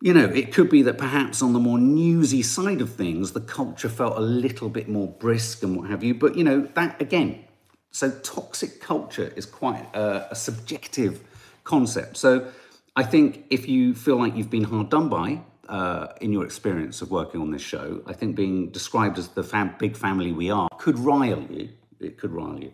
you 0.00 0.12
know, 0.12 0.26
it 0.26 0.52
could 0.52 0.68
be 0.68 0.82
that 0.82 0.98
perhaps 0.98 1.42
on 1.42 1.52
the 1.52 1.60
more 1.60 1.78
newsy 1.78 2.42
side 2.42 2.80
of 2.80 2.92
things, 2.94 3.32
the 3.32 3.40
culture 3.40 3.88
felt 3.88 4.16
a 4.16 4.20
little 4.20 4.68
bit 4.68 4.88
more 4.88 5.08
brisk 5.08 5.62
and 5.62 5.76
what 5.76 5.90
have 5.90 6.02
you. 6.02 6.14
But, 6.14 6.36
you 6.36 6.44
know, 6.44 6.68
that 6.74 7.00
again, 7.00 7.44
so 7.90 8.10
toxic 8.10 8.80
culture 8.80 9.32
is 9.36 9.46
quite 9.46 9.86
a, 9.94 10.32
a 10.32 10.34
subjective 10.34 11.20
concept. 11.64 12.16
So 12.16 12.50
I 12.96 13.04
think 13.04 13.44
if 13.50 13.68
you 13.68 13.94
feel 13.94 14.16
like 14.16 14.36
you've 14.36 14.50
been 14.50 14.64
hard 14.64 14.90
done 14.90 15.08
by, 15.08 15.42
uh, 15.68 16.08
in 16.20 16.32
your 16.32 16.44
experience 16.44 17.00
of 17.02 17.10
working 17.10 17.40
on 17.40 17.50
this 17.50 17.62
show, 17.62 18.02
I 18.06 18.12
think 18.12 18.36
being 18.36 18.68
described 18.68 19.18
as 19.18 19.28
the 19.28 19.42
fam- 19.42 19.74
big 19.78 19.96
family 19.96 20.32
we 20.32 20.50
are 20.50 20.68
could 20.78 20.98
rile 20.98 21.46
you. 21.50 21.70
It 22.00 22.18
could 22.18 22.32
rile 22.32 22.60
you. 22.60 22.72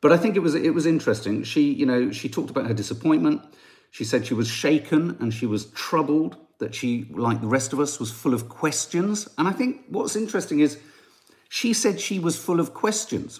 But 0.00 0.12
I 0.12 0.16
think 0.16 0.36
it 0.36 0.40
was 0.40 0.54
it 0.54 0.74
was 0.74 0.86
interesting. 0.86 1.44
She, 1.44 1.72
you 1.72 1.86
know, 1.86 2.10
she 2.10 2.28
talked 2.28 2.50
about 2.50 2.66
her 2.66 2.74
disappointment. 2.74 3.42
She 3.94 4.02
said 4.02 4.26
she 4.26 4.34
was 4.34 4.48
shaken 4.48 5.16
and 5.20 5.32
she 5.32 5.46
was 5.46 5.66
troubled, 5.66 6.36
that 6.58 6.74
she, 6.74 7.06
like 7.10 7.40
the 7.40 7.46
rest 7.46 7.72
of 7.72 7.78
us, 7.78 8.00
was 8.00 8.10
full 8.10 8.34
of 8.34 8.48
questions. 8.48 9.28
And 9.38 9.46
I 9.46 9.52
think 9.52 9.82
what's 9.88 10.16
interesting 10.16 10.58
is 10.58 10.80
she 11.48 11.72
said 11.72 12.00
she 12.00 12.18
was 12.18 12.36
full 12.36 12.58
of 12.58 12.74
questions. 12.74 13.38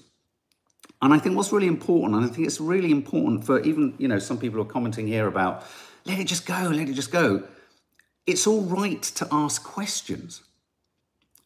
And 1.02 1.12
I 1.12 1.18
think 1.18 1.34
what's 1.34 1.50
really 1.50 1.66
important, 1.66 2.14
and 2.14 2.24
I 2.24 2.28
think 2.28 2.46
it's 2.46 2.60
really 2.60 2.92
important 2.92 3.44
for 3.44 3.58
even, 3.62 3.94
you 3.98 4.06
know, 4.06 4.20
some 4.20 4.38
people 4.38 4.60
are 4.60 4.64
commenting 4.64 5.08
here 5.08 5.26
about 5.26 5.66
let 6.04 6.20
it 6.20 6.28
just 6.28 6.46
go, 6.46 6.70
let 6.72 6.88
it 6.88 6.94
just 6.94 7.10
go. 7.10 7.42
It's 8.24 8.46
all 8.46 8.62
right 8.62 9.02
to 9.02 9.26
ask 9.32 9.64
questions. 9.64 10.44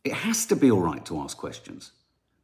It 0.05 0.12
has 0.12 0.45
to 0.47 0.55
be 0.55 0.71
all 0.71 0.83
right 0.83 1.05
to 1.07 1.19
ask 1.21 1.35
questions, 1.35 1.93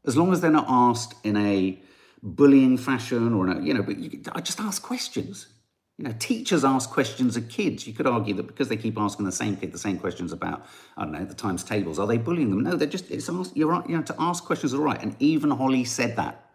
as 0.07 0.17
long 0.17 0.33
as 0.33 0.41
they're 0.41 0.51
not 0.51 0.67
asked 0.67 1.15
in 1.25 1.37
a 1.37 1.79
bullying 2.23 2.79
fashion 2.79 3.35
or, 3.35 3.51
in 3.51 3.59
a, 3.59 3.61
you 3.61 3.75
know, 3.75 3.83
but 3.83 3.99
you, 3.99 4.23
I 4.33 4.41
just 4.41 4.61
ask 4.61 4.83
questions. 4.83 5.49
You 5.99 6.07
know, 6.07 6.15
teachers 6.19 6.65
ask 6.65 6.91
questions 6.91 7.37
of 7.37 7.49
kids. 7.49 7.87
You 7.87 7.93
could 7.93 8.07
argue 8.07 8.35
that 8.35 8.49
because 8.49 8.69
they 8.69 8.77
keep 8.77 8.99
asking 8.99 9.27
the 9.27 9.33
same 9.33 9.57
kid 9.57 9.73
the 9.73 9.79
same 9.79 9.99
questions 9.99 10.33
about, 10.33 10.67
I 10.97 11.05
don't 11.05 11.13
know, 11.13 11.25
the 11.25 11.35
times 11.35 11.63
tables, 11.63 12.01
are 12.01 12.07
they 12.07 12.19
bullying 12.19 12.51
them? 12.51 12.65
No, 12.65 12.75
they're 12.75 12.89
just, 12.89 13.11
it's 13.11 13.29
ask, 13.29 13.57
you're 13.57 13.69
right, 13.69 13.89
you 13.89 13.97
know, 13.97 14.03
to 14.03 14.15
ask 14.19 14.45
questions 14.45 14.73
is 14.73 14.79
all 14.79 14.85
right. 14.85 15.01
And 15.01 15.15
even 15.21 15.51
Holly 15.51 15.85
said 15.85 16.17
that. 16.17 16.51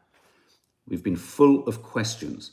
We've 0.88 1.03
been 1.03 1.15
full 1.15 1.65
of 1.67 1.84
questions. 1.84 2.51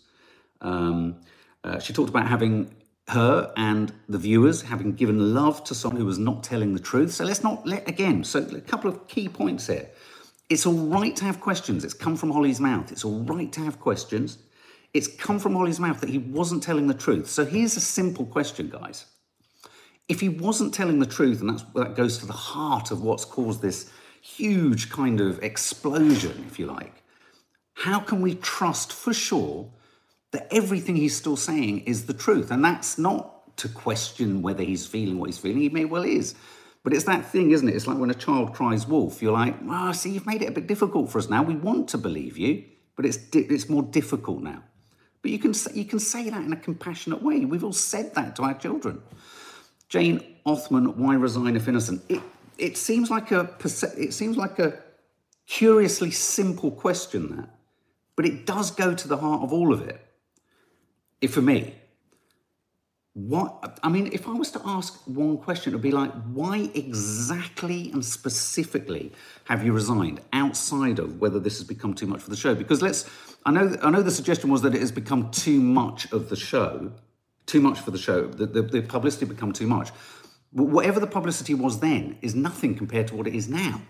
Um, 0.60 1.16
uh, 1.64 1.80
she 1.80 1.92
talked 1.92 2.10
about 2.10 2.28
having 2.28 2.72
her 3.08 3.52
and 3.56 3.92
the 4.08 4.18
viewers 4.18 4.62
having 4.62 4.92
given 4.92 5.34
love 5.34 5.64
to 5.64 5.74
someone 5.74 6.00
who 6.00 6.06
was 6.06 6.18
not 6.18 6.42
telling 6.42 6.72
the 6.72 6.80
truth. 6.80 7.12
So 7.12 7.24
let's 7.24 7.42
not 7.42 7.66
let, 7.66 7.88
again, 7.88 8.24
so 8.24 8.40
a 8.40 8.60
couple 8.60 8.90
of 8.90 9.08
key 9.08 9.28
points 9.28 9.66
here. 9.66 9.88
It's 10.48 10.66
all 10.66 10.74
right 10.74 11.14
to 11.16 11.24
have 11.24 11.40
questions. 11.40 11.84
It's 11.84 11.94
come 11.94 12.16
from 12.16 12.30
Holly's 12.30 12.60
mouth. 12.60 12.92
It's 12.92 13.04
all 13.04 13.20
right 13.24 13.50
to 13.52 13.60
have 13.60 13.80
questions. 13.80 14.38
It's 14.96 15.08
come 15.08 15.38
from 15.38 15.54
Holly's 15.54 15.78
mouth 15.78 16.00
that 16.00 16.08
he 16.08 16.18
wasn't 16.18 16.62
telling 16.62 16.86
the 16.86 16.94
truth. 16.94 17.28
So 17.28 17.44
here's 17.44 17.76
a 17.76 17.80
simple 17.80 18.24
question, 18.24 18.70
guys. 18.70 19.04
If 20.08 20.20
he 20.20 20.28
wasn't 20.28 20.72
telling 20.72 21.00
the 21.00 21.06
truth, 21.06 21.42
and 21.42 21.62
that 21.74 21.96
goes 21.96 22.16
to 22.18 22.26
the 22.26 22.32
heart 22.32 22.90
of 22.90 23.02
what's 23.02 23.24
caused 23.24 23.60
this 23.60 23.90
huge 24.22 24.88
kind 24.88 25.20
of 25.20 25.42
explosion, 25.42 26.46
if 26.48 26.58
you 26.58 26.66
like, 26.66 27.02
how 27.74 27.98
can 27.98 28.22
we 28.22 28.36
trust 28.36 28.90
for 28.92 29.12
sure 29.12 29.70
that 30.30 30.48
everything 30.50 30.96
he's 30.96 31.14
still 31.14 31.36
saying 31.36 31.80
is 31.80 32.06
the 32.06 32.14
truth? 32.14 32.50
And 32.50 32.64
that's 32.64 32.96
not 32.96 33.56
to 33.58 33.68
question 33.68 34.40
whether 34.40 34.62
he's 34.62 34.86
feeling 34.86 35.18
what 35.18 35.28
he's 35.28 35.38
feeling. 35.38 35.60
He 35.60 35.68
may 35.68 35.84
well 35.84 36.04
is. 36.04 36.34
But 36.84 36.94
it's 36.94 37.04
that 37.04 37.26
thing, 37.26 37.50
isn't 37.50 37.68
it? 37.68 37.74
It's 37.74 37.86
like 37.86 37.98
when 37.98 38.10
a 38.10 38.14
child 38.14 38.54
cries 38.54 38.86
wolf. 38.86 39.20
You're 39.20 39.32
like, 39.32 39.56
well, 39.62 39.92
see, 39.92 40.10
you've 40.10 40.26
made 40.26 40.40
it 40.40 40.48
a 40.48 40.52
bit 40.52 40.66
difficult 40.66 41.10
for 41.10 41.18
us 41.18 41.28
now. 41.28 41.42
We 41.42 41.56
want 41.56 41.88
to 41.88 41.98
believe 41.98 42.38
you, 42.38 42.64
but 42.94 43.04
it's, 43.04 43.16
di- 43.18 43.40
it's 43.40 43.68
more 43.68 43.82
difficult 43.82 44.42
now. 44.42 44.62
But 45.26 45.33
you 45.33 45.40
can, 45.40 45.54
say, 45.54 45.73
you 45.75 45.85
can 45.85 45.99
say 45.99 46.30
that 46.30 46.45
in 46.45 46.52
a 46.52 46.56
compassionate 46.56 47.21
way. 47.21 47.45
We've 47.45 47.64
all 47.64 47.73
said 47.73 48.14
that 48.14 48.37
to 48.37 48.42
our 48.42 48.54
children. 48.54 49.02
Jane 49.88 50.23
Othman, 50.47 50.97
why 50.97 51.16
resign 51.16 51.56
if 51.56 51.66
innocent? 51.66 52.00
It, 52.09 52.23
it 52.59 52.76
seems 52.76 53.11
like 53.11 53.33
a 53.33 53.50
it 53.99 54.14
seems 54.14 54.37
like 54.37 54.61
a 54.61 54.78
curiously 55.49 56.12
simple 56.12 56.71
question 56.71 57.35
that, 57.35 57.49
but 58.14 58.25
it 58.25 58.47
does 58.47 58.71
go 58.71 58.95
to 58.95 59.09
the 59.09 59.16
heart 59.16 59.42
of 59.42 59.52
all 59.52 59.73
of 59.73 59.83
it. 59.83 60.00
If 61.21 61.35
for 61.35 61.42
me, 61.42 61.75
what 63.16 63.78
I 63.82 63.88
mean, 63.88 64.11
if 64.12 64.28
I 64.28 64.32
was 64.32 64.50
to 64.50 64.61
ask 64.66 65.00
one 65.06 65.38
question, 65.38 65.73
it 65.73 65.76
would 65.76 65.82
be 65.82 65.90
like, 65.90 66.12
why 66.35 66.68
exactly 66.75 67.90
and 67.92 68.04
specifically 68.04 69.11
have 69.44 69.64
you 69.64 69.73
resigned 69.73 70.20
outside 70.35 70.99
of 70.99 71.18
whether 71.18 71.40
this 71.40 71.56
has 71.56 71.66
become 71.66 71.94
too 71.94 72.06
much 72.06 72.20
for 72.20 72.28
the 72.28 72.37
show? 72.37 72.54
Because 72.54 72.82
let's, 72.82 73.08
I 73.46 73.52
know, 73.52 73.75
I 73.82 73.88
know 73.88 74.02
the 74.02 74.11
suggestion 74.11 74.50
was 74.50 74.61
that 74.62 74.75
it 74.75 74.82
has 74.82 74.92
become 74.92 75.30
too 75.30 75.61
much 75.61 76.12
of 76.12 76.28
the 76.28 76.37
show, 76.37 76.92
too 77.46 77.62
much 77.62 77.80
for 77.80 77.90
the 77.90 77.96
show. 77.96 78.26
The, 78.26 78.44
the, 78.44 78.61
the 78.61 78.82
publicity 78.82 79.25
become 79.25 79.54
too 79.54 79.66
much. 79.66 79.88
Whatever 80.52 81.00
the 81.00 81.06
publicity 81.06 81.54
was 81.54 81.80
then 81.80 82.18
is 82.20 82.35
nothing 82.35 82.75
compared 82.75 83.08
to 83.08 83.16
what 83.16 83.26
it 83.26 83.35
is 83.35 83.49
now. 83.49 83.80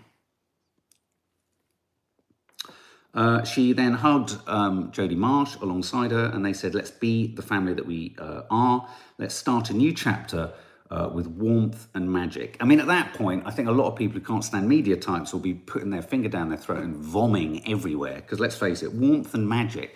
Uh, 3.17 3.43
she 3.43 3.73
then 3.73 3.93
hugged 3.93 4.37
um, 4.47 4.91
Jodie 4.91 5.17
Marsh 5.17 5.55
alongside 5.55 6.11
her, 6.11 6.25
and 6.25 6.45
they 6.45 6.53
said, 6.53 6.75
Let's 6.75 6.91
be 6.91 7.33
the 7.33 7.41
family 7.41 7.73
that 7.73 7.87
we 7.87 8.15
uh, 8.19 8.43
are. 8.51 8.87
Let's 9.17 9.33
start 9.33 9.71
a 9.71 9.73
new 9.73 9.91
chapter 9.91 10.53
uh, 10.91 11.09
with 11.11 11.25
warmth 11.25 11.87
and 11.95 12.13
magic. 12.13 12.57
I 12.59 12.65
mean, 12.65 12.79
at 12.79 12.85
that 12.85 13.15
point, 13.15 13.41
I 13.47 13.49
think 13.49 13.69
a 13.69 13.71
lot 13.71 13.87
of 13.87 13.95
people 13.95 14.19
who 14.19 14.25
can't 14.25 14.43
stand 14.43 14.69
media 14.69 14.95
types 14.95 15.33
will 15.33 15.39
be 15.39 15.55
putting 15.55 15.89
their 15.89 16.03
finger 16.03 16.29
down 16.29 16.49
their 16.49 16.59
throat 16.59 16.83
and 16.83 16.95
vomiting 16.95 17.67
everywhere. 17.67 18.17
Because 18.17 18.39
let's 18.39 18.55
face 18.55 18.83
it, 18.83 18.93
warmth 18.93 19.33
and 19.33 19.49
magic. 19.49 19.95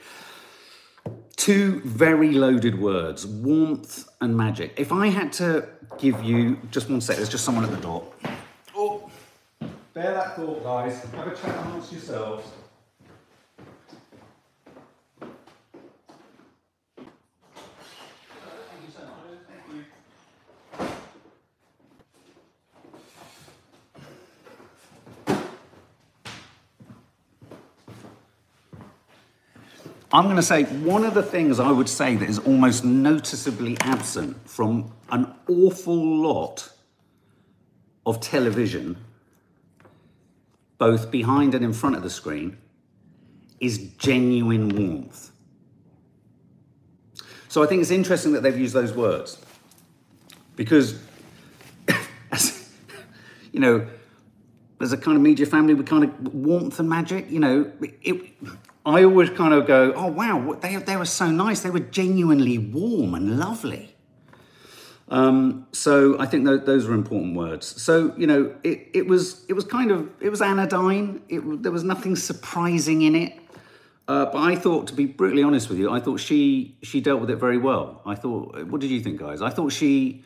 Two 1.35 1.81
very 1.81 2.31
loaded 2.31 2.79
words 2.79 3.27
warmth 3.27 4.09
and 4.19 4.35
magic. 4.35 4.73
If 4.77 4.91
I 4.91 5.07
had 5.07 5.31
to 5.33 5.69
give 5.99 6.23
you 6.23 6.57
just 6.71 6.89
one 6.89 7.01
sec, 7.01 7.17
there's 7.17 7.29
just 7.29 7.45
someone 7.45 7.65
at 7.65 7.71
the 7.71 7.77
door. 7.77 8.11
Oh, 8.75 9.11
bear 9.93 10.11
that 10.15 10.35
thought, 10.35 10.63
guys. 10.63 11.03
Have 11.03 11.27
a 11.27 11.35
chat 11.35 11.65
amongst 11.67 11.91
yourselves. 11.91 12.47
I'm 30.13 30.25
going 30.25 30.35
to 30.35 30.43
say 30.43 30.63
one 30.63 31.05
of 31.05 31.13
the 31.13 31.23
things 31.23 31.59
I 31.59 31.71
would 31.71 31.87
say 31.87 32.15
that 32.15 32.29
is 32.29 32.39
almost 32.39 32.83
noticeably 32.83 33.77
absent 33.79 34.49
from 34.49 34.91
an 35.09 35.33
awful 35.47 35.95
lot 35.95 36.69
of 38.05 38.19
television, 38.19 38.97
both 40.77 41.11
behind 41.11 41.55
and 41.55 41.63
in 41.63 41.71
front 41.71 41.95
of 41.95 42.03
the 42.03 42.09
screen, 42.09 42.57
is 43.61 43.77
genuine 43.97 44.69
warmth. 44.69 45.31
So 47.47 47.63
I 47.63 47.67
think 47.67 47.81
it's 47.81 47.91
interesting 47.91 48.33
that 48.33 48.43
they've 48.43 48.57
used 48.57 48.73
those 48.73 48.91
words 48.93 49.37
because, 50.55 50.99
you 53.51 53.59
know, 53.59 53.87
as 54.81 54.91
a 54.91 54.97
kind 54.97 55.15
of 55.15 55.21
media 55.21 55.45
family, 55.45 55.73
we 55.73 55.83
kind 55.83 56.03
of 56.03 56.33
warmth 56.33 56.79
and 56.79 56.89
magic, 56.89 57.29
you 57.29 57.39
know, 57.39 57.71
it, 58.01 58.33
I 58.85 59.03
always 59.03 59.29
kind 59.29 59.53
of 59.53 59.67
go, 59.67 59.93
oh 59.95 60.07
wow, 60.07 60.57
they, 60.59 60.75
they 60.77 60.97
were 60.97 61.05
so 61.05 61.29
nice. 61.29 61.61
They 61.61 61.69
were 61.69 61.79
genuinely 61.79 62.57
warm 62.57 63.13
and 63.13 63.39
lovely. 63.39 63.95
Um, 65.09 65.67
so 65.71 66.19
I 66.19 66.25
think 66.25 66.47
th- 66.47 66.61
those 66.63 66.87
are 66.87 66.93
important 66.93 67.35
words. 67.35 67.81
So 67.81 68.13
you 68.17 68.25
know, 68.25 68.55
it, 68.63 68.87
it 68.93 69.07
was 69.07 69.45
it 69.49 69.53
was 69.53 69.65
kind 69.65 69.91
of 69.91 70.09
it 70.21 70.29
was 70.29 70.41
anodyne. 70.41 71.21
It, 71.27 71.61
there 71.61 71.71
was 71.71 71.83
nothing 71.83 72.15
surprising 72.15 73.01
in 73.01 73.15
it. 73.15 73.37
Uh, 74.07 74.25
but 74.25 74.39
I 74.39 74.55
thought, 74.55 74.87
to 74.87 74.93
be 74.93 75.05
brutally 75.05 75.43
honest 75.43 75.69
with 75.69 75.77
you, 75.77 75.91
I 75.91 75.99
thought 75.99 76.19
she 76.19 76.77
she 76.81 77.01
dealt 77.01 77.19
with 77.21 77.29
it 77.29 77.35
very 77.35 77.57
well. 77.57 78.01
I 78.05 78.15
thought, 78.15 78.65
what 78.65 78.81
did 78.81 78.89
you 78.89 79.01
think, 79.01 79.19
guys? 79.19 79.41
I 79.41 79.49
thought 79.49 79.73
she 79.73 80.23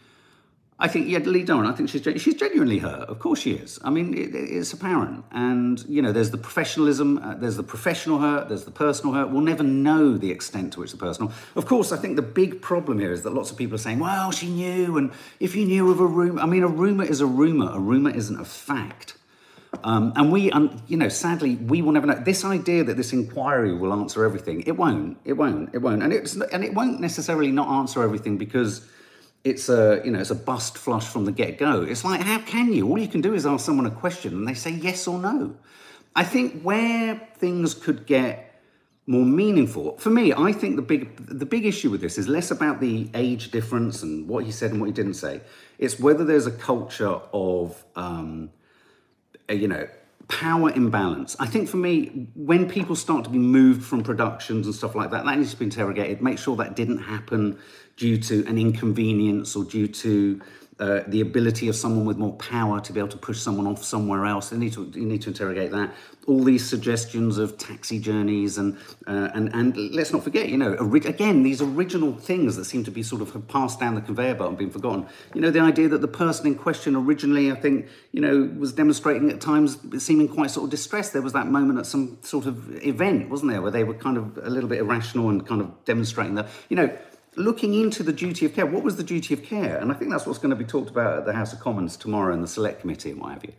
I 0.78 0.90
think 0.90 1.08
yeah, 1.08 1.20
Lee 1.20 1.44
Doran. 1.44 1.72
I 1.72 1.74
think 1.74 1.90
she's 1.90 2.02
she's 2.22 2.36
genuinely 2.36 2.80
hurt. 2.80 3.08
Of 3.08 3.20
course 3.20 3.40
she 3.40 3.54
is. 3.54 3.80
I 3.86 3.90
mean, 3.90 4.14
it, 4.14 4.36
it's 4.36 4.74
apparent. 4.74 5.24
And 5.32 5.82
you 5.88 6.02
know, 6.02 6.12
there's 6.12 6.32
the 6.32 6.38
professionalism, 6.38 7.18
uh, 7.18 7.36
there's 7.36 7.56
the 7.56 7.64
professional 7.64 8.20
hurt, 8.20 8.50
there's 8.50 8.66
the 8.66 8.72
personal 8.72 9.16
hurt. 9.16 9.30
We'll 9.30 9.42
never 9.42 9.64
know 9.64 10.18
the 10.18 10.32
extent 10.32 10.74
to 10.74 10.82
which 10.82 10.92
the 10.92 10.98
personal. 10.98 11.32
Of 11.56 11.66
course, 11.66 11.94
I 11.94 11.98
think 11.98 12.18
the 12.18 12.22
big 12.22 12.62
problem 12.62 13.00
here 13.00 13.14
is 13.14 13.22
that 13.24 13.34
lots 13.34 13.52
of 13.52 13.58
people 13.58 13.76
are 13.76 13.80
saying, 13.80 14.00
"Well, 14.00 14.32
she 14.32 14.50
knew," 14.50 14.98
and 14.98 15.12
if 15.40 15.56
you 15.56 15.64
knew 15.66 15.92
of 15.92 16.02
a 16.02 16.06
rumor, 16.06 16.42
I 16.42 16.46
mean, 16.46 16.64
a 16.64 16.68
rumor 16.68 17.06
is 17.06 17.22
a 17.22 17.26
rumor. 17.26 17.72
A 17.72 17.80
rumor 17.80 18.10
isn't 18.10 18.40
a 18.40 18.46
fact. 18.46 19.16
Um, 19.84 20.14
and 20.16 20.32
we, 20.32 20.52
um, 20.52 20.82
you 20.88 20.98
know, 20.98 21.10
sadly, 21.10 21.56
we 21.56 21.82
will 21.82 21.92
never 21.92 22.08
know. 22.08 22.16
This 22.16 22.44
idea 22.46 22.84
that 22.84 22.98
this 22.98 23.14
inquiry 23.14 23.74
will 23.74 23.94
answer 23.94 24.26
everything, 24.26 24.62
it 24.62 24.74
won't. 24.74 25.18
It 25.24 25.34
won't. 25.34 25.74
It 25.74 25.80
won't. 25.80 26.04
And 26.04 26.12
it's 26.12 26.36
and 26.36 26.66
it 26.66 26.74
won't 26.74 27.00
necessarily 27.00 27.52
not 27.52 27.70
answer 27.70 28.04
everything 28.04 28.38
because 28.38 28.86
it's 29.46 29.70
a 29.70 30.02
you 30.04 30.12
know 30.12 30.20
it's 30.20 30.32
a 30.32 30.36
bust 30.36 30.78
flush 30.78 31.06
from 31.06 31.24
the 31.24 31.32
get 31.32 31.58
go. 31.58 31.84
It's 31.84 32.04
like 32.04 32.20
how 32.22 32.40
can 32.40 32.74
you? 32.74 32.90
All 32.90 32.98
you 32.98 33.08
can 33.08 33.22
do 33.22 33.34
is 33.34 33.46
ask 33.46 33.64
someone 33.64 33.86
a 33.86 33.92
question 33.92 34.34
and 34.34 34.48
they 34.48 34.56
say 34.56 34.72
yes 34.72 35.08
or 35.08 35.20
no. 35.20 35.56
I 36.16 36.24
think 36.24 36.62
where 36.64 37.30
things 37.38 37.76
could 37.76 38.08
get 38.08 38.60
more 39.06 39.24
meaningful 39.24 39.98
for 40.00 40.10
me, 40.10 40.34
I 40.34 40.52
think 40.52 40.78
the 40.78 40.82
big 40.82 41.16
the 41.18 41.46
big 41.46 41.64
issue 41.66 41.92
with 41.92 42.02
this 42.02 42.18
is 42.18 42.28
less 42.28 42.50
about 42.50 42.82
the 42.82 43.08
age 43.14 43.52
difference 43.52 44.02
and 44.02 44.28
what 44.28 44.46
he 44.46 44.52
said 44.52 44.72
and 44.72 44.82
what 44.82 44.88
he 44.88 44.94
didn't 44.94 45.14
say. 45.14 45.42
It's 45.78 46.00
whether 46.00 46.26
there's 46.26 46.48
a 46.48 46.52
culture 46.52 47.20
of 47.32 47.86
um, 47.96 48.50
you 49.48 49.68
know 49.68 49.88
power 50.28 50.72
imbalance. 50.72 51.36
I 51.40 51.46
think 51.46 51.70
for 51.70 51.78
me, 51.78 52.28
when 52.36 52.70
people 52.70 52.96
start 52.96 53.24
to 53.26 53.30
be 53.30 53.38
moved 53.38 53.84
from 53.84 54.04
productions 54.04 54.66
and 54.66 54.76
stuff 54.76 54.96
like 54.96 55.12
that, 55.12 55.26
that 55.26 55.38
needs 55.38 55.52
to 55.52 55.58
be 55.58 55.66
interrogated. 55.66 56.22
Make 56.22 56.40
sure 56.40 56.56
that 56.58 56.76
didn't 56.76 57.00
happen 57.00 57.60
due 57.98 58.18
to 58.18 58.46
an 58.48 58.58
inconvenience 58.58 59.56
or 59.56 59.64
due 59.64 59.88
to 59.88 60.42
uh, 60.78 61.02
the 61.08 61.22
ability 61.22 61.70
of 61.70 61.76
someone 61.76 62.04
with 62.04 62.18
more 62.18 62.34
power 62.34 62.82
to 62.82 62.92
be 62.92 63.00
able 63.00 63.08
to 63.08 63.18
push 63.18 63.40
someone 63.40 63.66
off 63.66 63.82
somewhere 63.82 64.26
else. 64.26 64.50
They 64.50 64.58
need 64.58 64.74
to 64.74 64.92
you 64.94 65.06
need 65.06 65.22
to 65.22 65.30
interrogate 65.30 65.72
that. 65.72 65.94
All 66.28 66.44
these 66.44 66.68
suggestions 66.68 67.38
of 67.38 67.58
taxi 67.58 67.98
journeys 67.98 68.58
and 68.58 68.78
uh, 69.08 69.30
and 69.34 69.54
and 69.56 69.78
let's 69.96 70.12
not 70.12 70.24
forget, 70.26 70.50
you 70.50 70.58
know, 70.58 70.74
again 70.74 71.44
these 71.44 71.62
original 71.62 72.14
things 72.18 72.58
that 72.58 72.66
seem 72.66 72.84
to 72.84 72.92
be 72.92 73.04
sort 73.04 73.22
of 73.22 73.32
have 73.32 73.48
passed 73.48 73.80
down 73.80 73.96
the 73.96 74.02
conveyor 74.02 74.36
belt 74.36 74.50
and 74.50 74.58
been 74.58 74.70
forgotten. 74.70 75.08
You 75.34 75.40
know, 75.40 75.50
the 75.50 75.62
idea 75.62 75.88
that 75.88 76.02
the 76.02 76.10
person 76.10 76.46
in 76.48 76.56
question 76.56 76.94
originally, 76.98 77.54
I 77.54 77.56
think, 77.56 77.88
you 78.12 78.20
know, 78.20 78.54
was 78.60 78.74
demonstrating 78.74 79.30
at 79.30 79.40
times 79.40 79.78
seeming 80.04 80.28
quite 80.28 80.52
sort 80.52 80.66
of 80.66 80.72
distressed. 80.72 81.14
There 81.14 81.22
was 81.22 81.34
that 81.34 81.48
moment 81.48 81.80
at 81.80 81.86
some 81.86 82.18
sort 82.22 82.48
of 82.48 82.84
event, 82.86 83.30
wasn't 83.30 83.52
there, 83.52 83.62
where 83.62 83.72
they 83.72 83.86
were 83.86 83.94
kind 83.94 84.18
of 84.18 84.38
a 84.40 84.50
little 84.50 84.68
bit 84.68 84.80
irrational 84.80 85.30
and 85.30 85.48
kind 85.48 85.62
of 85.62 85.72
demonstrating 85.86 86.36
that, 86.36 86.50
you 86.68 86.76
know 86.76 86.98
looking 87.38 87.74
into 87.74 88.04
the 88.04 88.14
duty 88.14 88.46
of 88.46 88.54
care. 88.54 88.66
What 88.66 88.84
was 88.84 88.96
the 88.96 89.04
duty 89.04 89.34
of 89.34 89.44
care? 89.44 89.78
And 89.78 89.92
I 89.92 89.96
think 89.96 90.12
that's 90.12 90.26
what's 90.26 90.40
going 90.40 90.52
to 90.52 90.56
be 90.56 90.66
talked 90.66 90.90
about 90.90 91.20
at 91.20 91.26
the 91.26 91.34
House 91.34 91.54
of 91.54 91.60
Commons 91.60 91.98
tomorrow 91.98 92.34
in 92.34 92.42
the 92.42 92.48
Select 92.48 92.82
Committee 92.82 93.12
and 93.12 93.22
what 93.22 93.34
have 93.34 93.44
you. 93.44 93.54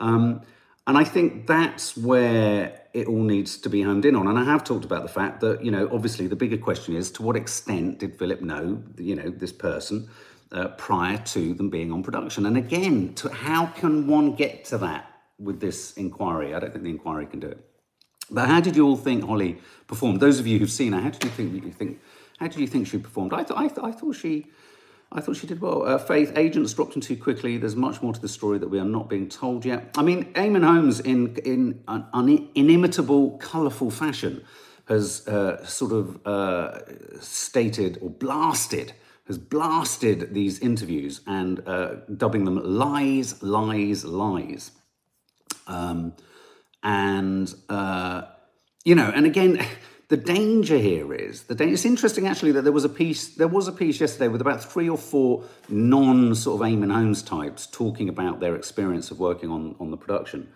Um, 0.00 0.42
and 0.86 0.98
I 0.98 1.04
think 1.04 1.46
that's 1.46 1.96
where 1.96 2.80
it 2.92 3.06
all 3.06 3.22
needs 3.22 3.56
to 3.58 3.68
be 3.68 3.82
honed 3.82 4.04
in 4.04 4.16
on. 4.16 4.26
And 4.26 4.38
I 4.38 4.44
have 4.44 4.64
talked 4.64 4.84
about 4.84 5.02
the 5.02 5.08
fact 5.08 5.40
that, 5.40 5.64
you 5.64 5.70
know, 5.70 5.88
obviously 5.92 6.26
the 6.26 6.36
bigger 6.36 6.58
question 6.58 6.96
is 6.96 7.10
to 7.12 7.22
what 7.22 7.36
extent 7.36 8.00
did 8.00 8.18
Phillip 8.18 8.40
know, 8.42 8.82
you 8.98 9.14
know, 9.14 9.30
this 9.30 9.52
person 9.52 10.08
uh, 10.50 10.68
prior 10.68 11.18
to 11.18 11.54
them 11.54 11.70
being 11.70 11.92
on 11.92 12.02
production? 12.02 12.46
And 12.46 12.56
again, 12.56 13.14
to, 13.14 13.28
how 13.30 13.66
can 13.66 14.08
one 14.08 14.34
get 14.34 14.64
to 14.66 14.78
that 14.78 15.06
with 15.38 15.60
this 15.60 15.92
inquiry? 15.92 16.52
I 16.52 16.58
don't 16.58 16.72
think 16.72 16.82
the 16.82 16.90
inquiry 16.90 17.26
can 17.26 17.38
do 17.38 17.48
it. 17.48 17.64
But 18.30 18.48
how 18.48 18.60
did 18.60 18.74
you 18.74 18.86
all 18.86 18.96
think 18.96 19.24
Holly 19.24 19.58
performed? 19.86 20.18
Those 20.18 20.40
of 20.40 20.46
you 20.46 20.58
who've 20.58 20.70
seen 20.70 20.94
her, 20.94 21.00
how 21.00 21.10
did 21.10 21.22
you 21.22 21.30
think 21.30 21.64
you 21.64 21.70
think 21.70 22.00
how 22.42 22.48
did 22.48 22.58
you 22.58 22.66
think 22.66 22.88
she 22.88 22.98
performed? 22.98 23.32
I, 23.32 23.44
th- 23.44 23.56
I, 23.56 23.68
th- 23.68 23.78
I 23.84 23.92
thought 23.92 24.16
she, 24.16 24.46
I 25.12 25.20
thought 25.20 25.36
she 25.36 25.46
did 25.46 25.60
well. 25.60 25.86
Uh, 25.86 25.96
Faith, 25.96 26.32
agents 26.36 26.74
dropped 26.74 26.96
in 26.96 27.00
too 27.00 27.16
quickly. 27.16 27.56
There's 27.56 27.76
much 27.76 28.02
more 28.02 28.12
to 28.12 28.20
the 28.20 28.28
story 28.28 28.58
that 28.58 28.66
we 28.66 28.80
are 28.80 28.84
not 28.84 29.08
being 29.08 29.28
told 29.28 29.64
yet. 29.64 29.90
I 29.96 30.02
mean, 30.02 30.24
Eamonn 30.32 30.64
Holmes, 30.64 30.98
in 30.98 31.36
in 31.36 31.84
an, 31.86 32.04
an 32.12 32.48
inimitable, 32.56 33.38
colourful 33.38 33.92
fashion, 33.92 34.44
has 34.88 35.28
uh, 35.28 35.64
sort 35.64 35.92
of 35.92 36.26
uh, 36.26 36.80
stated 37.20 37.98
or 38.02 38.10
blasted 38.10 38.92
has 39.28 39.38
blasted 39.38 40.34
these 40.34 40.58
interviews 40.58 41.20
and 41.28 41.62
uh, 41.68 41.94
dubbing 42.16 42.44
them 42.44 42.56
lies, 42.56 43.40
lies, 43.40 44.04
lies. 44.04 44.72
Um, 45.68 46.14
and 46.82 47.54
uh, 47.68 48.22
you 48.84 48.96
know, 48.96 49.12
and 49.14 49.26
again. 49.26 49.64
The 50.12 50.18
danger 50.18 50.76
here 50.76 51.14
is 51.14 51.44
the 51.44 51.54
danger, 51.54 51.72
it's 51.72 51.86
interesting 51.86 52.26
actually 52.26 52.52
that 52.52 52.64
there 52.64 52.70
was 52.70 52.84
a 52.84 52.90
piece 52.90 53.28
there 53.28 53.48
was 53.48 53.66
a 53.66 53.72
piece 53.72 53.98
yesterday 53.98 54.28
with 54.28 54.42
about 54.42 54.62
three 54.62 54.86
or 54.86 54.98
four 54.98 55.44
non 55.70 56.34
sort 56.34 56.60
of 56.60 56.68
Eamonn 56.68 56.92
Holmes 56.92 57.22
types 57.22 57.66
talking 57.66 58.10
about 58.10 58.38
their 58.38 58.54
experience 58.54 59.10
of 59.10 59.18
working 59.18 59.48
on 59.50 59.74
on 59.80 59.90
the 59.90 59.96
production. 59.96 60.52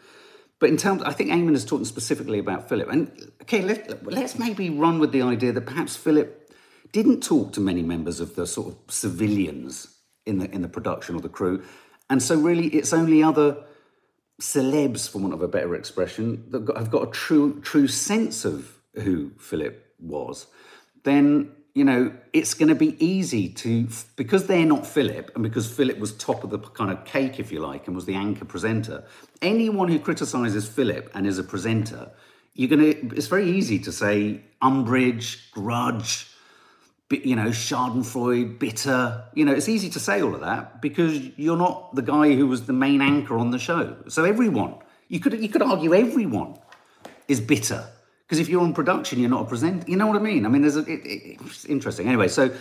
But 0.59 0.69
in 0.69 0.77
terms, 0.77 1.01
I 1.05 1.15
think 1.15 1.31
Eamonn 1.31 1.55
is 1.55 1.65
talking 1.65 1.87
specifically 1.87 2.39
about 2.39 2.69
Phillip. 2.69 2.91
And 2.91 3.33
okay, 3.41 3.63
let, 3.63 4.05
let's 4.05 4.39
maybe 4.39 4.69
run 4.69 4.99
with 4.99 5.13
the 5.13 5.23
idea 5.23 5.53
that 5.53 5.65
perhaps 5.65 5.97
Phillip 5.97 6.53
didn't 6.93 7.23
talk 7.23 7.55
to 7.55 7.61
many 7.63 7.81
members 7.81 8.21
of 8.21 8.35
the 8.35 8.47
sort 8.47 8.75
of 8.75 8.77
civilians 8.93 9.89
in 10.27 10.39
the 10.39 10.51
in 10.51 10.61
the 10.61 10.69
production 10.69 11.17
or 11.17 11.23
the 11.23 11.31
crew, 11.31 11.65
and 12.11 12.23
so 12.23 12.39
really 12.39 12.67
it's 12.67 12.93
only 12.93 13.23
other 13.23 13.65
celebs, 14.39 15.09
for 15.09 15.17
want 15.17 15.33
of 15.33 15.41
a 15.41 15.49
better 15.49 15.75
expression, 15.75 16.45
that 16.51 16.77
have 16.77 16.91
got 16.91 17.09
a 17.09 17.11
true 17.11 17.59
true 17.63 17.89
sense 17.89 18.45
of 18.45 18.76
who 18.97 19.33
Phillip 19.39 19.95
was, 19.99 20.47
then 21.05 21.53
you 21.75 21.85
know 21.85 22.13
it's 22.33 22.55
going 22.55 22.69
to 22.69 22.75
be 22.75 22.97
easy 23.05 23.49
to 23.49 23.89
because 24.17 24.47
they're 24.47 24.67
not 24.67 24.87
Phillip 24.87 25.31
and 25.35 25.43
because 25.43 25.71
Phillip 25.71 25.99
was 25.99 26.13
top 26.13 26.45
of 26.45 26.51
the 26.51 26.59
kind 26.59 26.91
of 26.91 27.05
cake, 27.05 27.39
if 27.39 27.53
you 27.53 27.61
like, 27.61 27.87
and 27.87 27.95
was 27.95 28.07
the 28.07 28.15
anchor 28.15 28.45
presenter. 28.45 29.05
Anyone 29.43 29.89
who 29.89 29.99
criticizes 29.99 30.69
Phillip 30.69 31.11
and 31.15 31.27
is 31.27 31.39
a 31.39 31.45
presenter, 31.45 32.11
you're 32.55 32.69
going 32.69 32.81
to. 32.81 33.17
It's 33.17 33.29
very 33.29 33.51
easy 33.51 33.79
to 33.81 33.93
say 33.93 34.43
umbrage, 34.63 35.51
grudge. 35.53 36.31
You 37.09 37.37
know, 37.37 37.51
Schadenfreude, 37.51 38.59
bitter. 38.59 39.25
You 39.35 39.45
know, 39.45 39.53
it's 39.53 39.69
easy 39.69 39.89
to 39.91 40.01
say 40.01 40.23
all 40.23 40.35
of 40.35 40.41
that 40.41 40.83
because 40.83 41.39
you're 41.39 41.57
not 41.57 41.95
the 41.95 42.03
guy 42.03 42.35
who 42.35 42.49
was 42.49 42.67
the 42.67 42.73
main 42.73 43.01
anchor 43.01 43.39
on 43.39 43.53
the 43.53 43.61
show. 43.61 43.97
So 44.09 44.25
everyone, 44.25 44.75
you 45.07 45.21
could 45.21 45.41
you 45.41 45.49
could 45.49 45.63
argue 45.63 45.95
everyone 45.95 46.59
is 47.29 47.41
bitter 47.41 47.87
because 48.27 48.41
if 48.41 48.49
you're 48.49 48.63
on 48.63 48.75
production, 48.75 49.21
you're 49.21 49.31
not 49.31 49.43
a 49.43 49.49
presenter. 49.49 49.89
You 49.89 49.97
know 49.97 50.09
what 50.09 50.17
I 50.17 50.21
mean? 50.21 50.47
I 50.47 50.49
mean, 50.49 50.63
there's 50.63 50.77
a, 50.77 50.81
it, 50.81 51.07
it, 51.07 51.41
it's 51.45 51.65
interesting. 51.65 52.09
Anyway, 52.09 52.27
so 52.27 52.53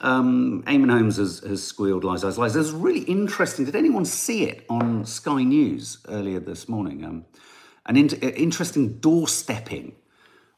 um, 0.00 0.62
Eamonn 0.66 0.90
Holmes 0.90 1.18
has, 1.18 1.40
has 1.40 1.62
squealed 1.62 2.04
lies, 2.04 2.24
lies, 2.24 2.38
lies. 2.38 2.54
There's 2.54 2.72
really 2.72 3.00
interesting. 3.00 3.66
Did 3.66 3.76
anyone 3.76 4.06
see 4.06 4.44
it 4.44 4.64
on 4.70 5.04
Sky 5.04 5.42
News 5.42 5.98
earlier 6.08 6.40
this 6.40 6.70
morning? 6.70 7.04
Um, 7.04 7.26
an 7.84 7.98
in, 7.98 8.08
interesting 8.08 8.94
doorstepping 8.94 9.92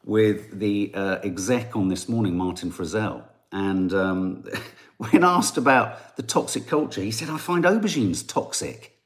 with 0.05 0.61
the 0.61 0.92
uh, 0.94 1.18
exec 1.25 1.75
on 1.75 1.88
this 1.88 2.09
morning, 2.09 2.37
Martin 2.37 2.70
Frizzell. 2.70 3.25
And 3.51 3.92
um, 3.92 4.44
when 4.98 5.25
asked 5.25 5.57
about 5.57 6.16
the 6.16 6.22
toxic 6.22 6.68
culture, 6.68 7.01
he 7.01 7.11
said, 7.11 7.31
I 7.31 7.38
find 7.38 7.64
aubergines 7.64 8.27
toxic. 8.27 8.96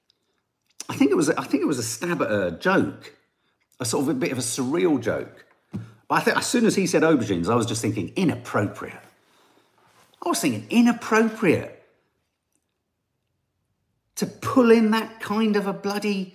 I 0.88 0.96
think 0.96 1.10
it 1.10 1.16
was 1.16 1.30
I 1.30 1.44
think 1.44 1.62
it 1.62 1.66
was 1.66 1.78
a 1.78 1.82
stab 1.82 2.20
at 2.22 2.30
a 2.30 2.52
joke, 2.52 3.14
a 3.80 3.84
sort 3.84 4.02
of 4.02 4.08
a 4.10 4.14
bit 4.14 4.32
of 4.32 4.38
a 4.38 4.42
surreal 4.42 5.00
joke. 5.00 5.45
But 6.08 6.16
I 6.16 6.20
think 6.20 6.36
as 6.36 6.46
soon 6.46 6.66
as 6.66 6.74
he 6.74 6.86
said 6.86 7.02
aubergines, 7.02 7.48
I 7.48 7.54
was 7.54 7.66
just 7.66 7.82
thinking 7.82 8.12
inappropriate. 8.16 9.00
I 10.24 10.28
was 10.28 10.40
thinking 10.40 10.66
inappropriate 10.70 11.82
to 14.16 14.26
pull 14.26 14.70
in 14.70 14.90
that 14.92 15.20
kind 15.20 15.56
of 15.56 15.66
a 15.66 15.72
bloody, 15.72 16.34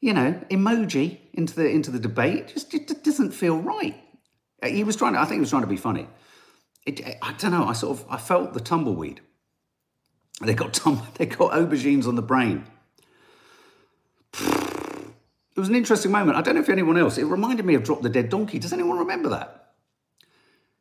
you 0.00 0.12
know, 0.12 0.40
emoji 0.50 1.18
into 1.32 1.54
the 1.54 1.68
into 1.68 1.90
the 1.90 1.98
debate. 1.98 2.48
Just 2.48 2.74
it 2.74 3.02
doesn't 3.04 3.32
feel 3.32 3.58
right. 3.58 3.96
He 4.64 4.84
was 4.84 4.96
trying. 4.96 5.14
To, 5.14 5.20
I 5.20 5.24
think 5.24 5.34
he 5.34 5.40
was 5.40 5.50
trying 5.50 5.62
to 5.62 5.68
be 5.68 5.76
funny. 5.76 6.08
It, 6.84 7.00
I 7.22 7.32
don't 7.34 7.52
know. 7.52 7.64
I 7.64 7.72
sort 7.72 7.98
of 7.98 8.06
I 8.10 8.16
felt 8.16 8.54
the 8.54 8.60
tumbleweed. 8.60 9.20
They 10.40 10.54
got 10.54 10.74
tum- 10.74 11.02
they 11.14 11.26
got 11.26 11.52
aubergines 11.52 12.06
on 12.06 12.16
the 12.16 12.22
brain. 12.22 12.66
It 15.54 15.60
was 15.60 15.68
an 15.68 15.74
interesting 15.74 16.10
moment. 16.10 16.38
I 16.38 16.40
don't 16.40 16.54
know 16.54 16.62
if 16.62 16.68
anyone 16.70 16.96
else. 16.96 17.18
It 17.18 17.24
reminded 17.24 17.66
me 17.66 17.74
of 17.74 17.84
Drop 17.84 18.00
the 18.00 18.08
Dead 18.08 18.30
Donkey. 18.30 18.58
Does 18.58 18.72
anyone 18.72 18.98
remember 18.98 19.28
that? 19.30 19.62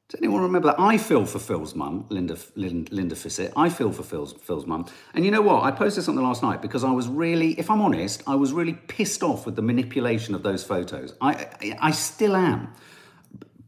Does 0.07 0.19
anyone 0.19 0.41
remember 0.41 0.69
that? 0.69 0.79
I 0.79 0.97
feel 0.97 1.25
for 1.25 1.39
Phil's 1.39 1.73
mum, 1.73 2.05
Linda, 2.09 2.37
Linda, 2.55 3.15
Fissett. 3.15 3.53
I 3.55 3.69
feel 3.69 3.91
for 3.91 4.03
Phil's, 4.03 4.33
Phil's 4.33 4.65
mum. 4.65 4.85
And 5.13 5.23
you 5.23 5.31
know 5.31 5.41
what? 5.41 5.63
I 5.63 5.71
posted 5.71 6.03
something 6.03 6.23
last 6.23 6.43
night 6.43 6.61
because 6.61 6.83
I 6.83 6.91
was 6.91 7.07
really, 7.07 7.57
if 7.59 7.69
I'm 7.69 7.81
honest, 7.81 8.21
I 8.27 8.35
was 8.35 8.51
really 8.51 8.73
pissed 8.73 9.23
off 9.23 9.45
with 9.45 9.55
the 9.55 9.61
manipulation 9.61 10.35
of 10.35 10.43
those 10.43 10.65
photos. 10.65 11.13
I, 11.21 11.47
I 11.79 11.91
still 11.91 12.35
am. 12.35 12.73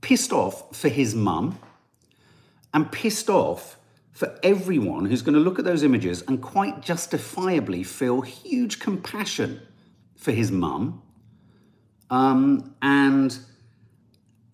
Pissed 0.01 0.33
off 0.33 0.75
for 0.75 0.89
his 0.89 1.15
mum 1.15 1.59
and 2.73 2.91
pissed 2.91 3.29
off 3.29 3.77
for 4.11 4.37
everyone 4.43 5.05
who's 5.05 5.21
going 5.21 5.35
to 5.35 5.39
look 5.39 5.59
at 5.59 5.65
those 5.65 5.81
images 5.81 6.23
and 6.27 6.41
quite 6.41 6.81
justifiably 6.81 7.83
feel 7.83 8.19
huge 8.19 8.79
compassion 8.79 9.61
for 10.23 10.31
his 10.31 10.51
mum. 10.51 11.01
Um, 12.09 12.75
and 12.81 13.37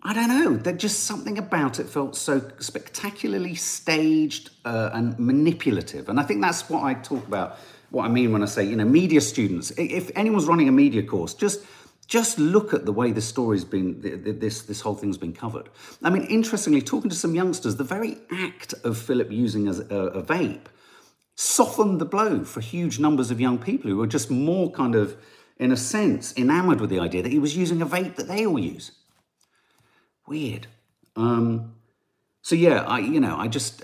I 0.01 0.13
don't 0.13 0.29
know. 0.29 0.55
There's 0.55 0.81
just 0.81 1.03
something 1.03 1.37
about 1.37 1.79
it 1.79 1.87
felt 1.87 2.15
so 2.15 2.41
spectacularly 2.59 3.55
staged 3.55 4.49
uh, 4.65 4.89
and 4.93 5.17
manipulative. 5.19 6.09
And 6.09 6.19
I 6.19 6.23
think 6.23 6.41
that's 6.41 6.69
what 6.69 6.83
I 6.83 6.93
talk 6.93 7.27
about, 7.27 7.57
what 7.91 8.05
I 8.05 8.07
mean 8.07 8.31
when 8.31 8.41
I 8.41 8.45
say, 8.45 8.63
you 8.63 8.75
know, 8.75 8.85
media 8.85 9.21
students. 9.21 9.71
If 9.77 10.11
anyone's 10.15 10.45
running 10.45 10.67
a 10.67 10.71
media 10.71 11.03
course, 11.03 11.33
just 11.33 11.65
just 12.07 12.39
look 12.39 12.73
at 12.73 12.85
the 12.85 12.91
way 12.91 13.11
this 13.11 13.27
story's 13.27 13.63
been, 13.63 14.01
this, 14.39 14.63
this 14.63 14.81
whole 14.81 14.95
thing's 14.95 15.19
been 15.19 15.31
covered. 15.31 15.69
I 16.01 16.09
mean, 16.09 16.23
interestingly, 16.23 16.81
talking 16.81 17.11
to 17.11 17.15
some 17.15 17.35
youngsters, 17.35 17.75
the 17.75 17.83
very 17.83 18.17
act 18.31 18.73
of 18.83 18.97
Phillip 18.97 19.31
using 19.31 19.67
a, 19.67 19.73
a 19.73 20.23
vape 20.23 20.65
softened 21.35 22.01
the 22.01 22.05
blow 22.05 22.43
for 22.43 22.61
huge 22.61 22.99
numbers 22.99 23.29
of 23.29 23.39
young 23.39 23.59
people 23.59 23.91
who 23.91 23.97
were 23.97 24.07
just 24.07 24.31
more 24.31 24.71
kind 24.71 24.95
of, 24.95 25.17
in 25.59 25.71
a 25.71 25.77
sense, 25.77 26.35
enamored 26.37 26.79
with 26.79 26.89
the 26.89 26.99
idea 26.99 27.21
that 27.21 27.31
he 27.31 27.39
was 27.39 27.55
using 27.55 27.81
a 27.81 27.85
vape 27.85 28.15
that 28.15 28.27
they 28.27 28.45
all 28.45 28.57
use. 28.57 28.91
Weird. 30.27 30.67
Um, 31.15 31.75
so 32.41 32.55
yeah, 32.55 32.83
I 32.83 32.99
you 32.99 33.19
know 33.19 33.35
I 33.37 33.47
just 33.47 33.83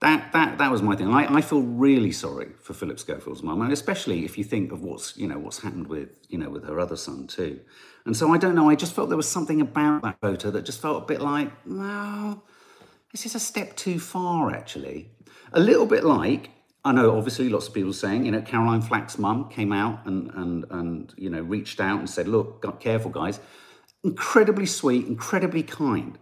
that 0.00 0.32
that 0.32 0.58
that 0.58 0.70
was 0.70 0.82
my 0.82 0.96
thing. 0.96 1.08
I, 1.08 1.36
I 1.36 1.40
feel 1.42 1.60
really 1.60 2.12
sorry 2.12 2.50
for 2.60 2.72
Phillip 2.72 2.98
Schofield's 2.98 3.42
mum, 3.42 3.60
and 3.60 3.72
especially 3.72 4.24
if 4.24 4.38
you 4.38 4.44
think 4.44 4.72
of 4.72 4.82
what's 4.82 5.16
you 5.16 5.28
know 5.28 5.38
what's 5.38 5.60
happened 5.60 5.88
with 5.88 6.10
you 6.28 6.38
know 6.38 6.48
with 6.48 6.64
her 6.66 6.80
other 6.80 6.96
son 6.96 7.26
too. 7.26 7.60
And 8.06 8.16
so 8.16 8.32
I 8.32 8.38
don't 8.38 8.54
know. 8.54 8.70
I 8.70 8.74
just 8.74 8.94
felt 8.94 9.10
there 9.10 9.16
was 9.16 9.28
something 9.28 9.60
about 9.60 10.02
that 10.02 10.18
photo 10.20 10.50
that 10.52 10.64
just 10.64 10.80
felt 10.80 11.02
a 11.02 11.06
bit 11.06 11.20
like, 11.20 11.52
well, 11.66 12.42
this 13.12 13.26
is 13.26 13.34
a 13.34 13.40
step 13.40 13.76
too 13.76 13.98
far 14.00 14.50
actually. 14.50 15.10
A 15.52 15.60
little 15.60 15.86
bit 15.86 16.04
like 16.04 16.50
I 16.84 16.92
know 16.92 17.16
obviously 17.16 17.48
lots 17.48 17.68
of 17.68 17.74
people 17.74 17.92
saying, 17.92 18.24
you 18.24 18.30
know, 18.30 18.40
Caroline 18.40 18.82
Flack's 18.82 19.18
mum 19.18 19.48
came 19.50 19.72
out 19.72 20.06
and 20.06 20.30
and 20.34 20.64
and 20.70 21.14
you 21.16 21.30
know 21.30 21.42
reached 21.42 21.80
out 21.80 21.98
and 21.98 22.08
said, 22.08 22.28
look, 22.28 22.80
careful 22.80 23.10
guys 23.10 23.40
incredibly 24.04 24.66
sweet, 24.66 25.06
incredibly 25.06 25.62
kind, 25.62 26.18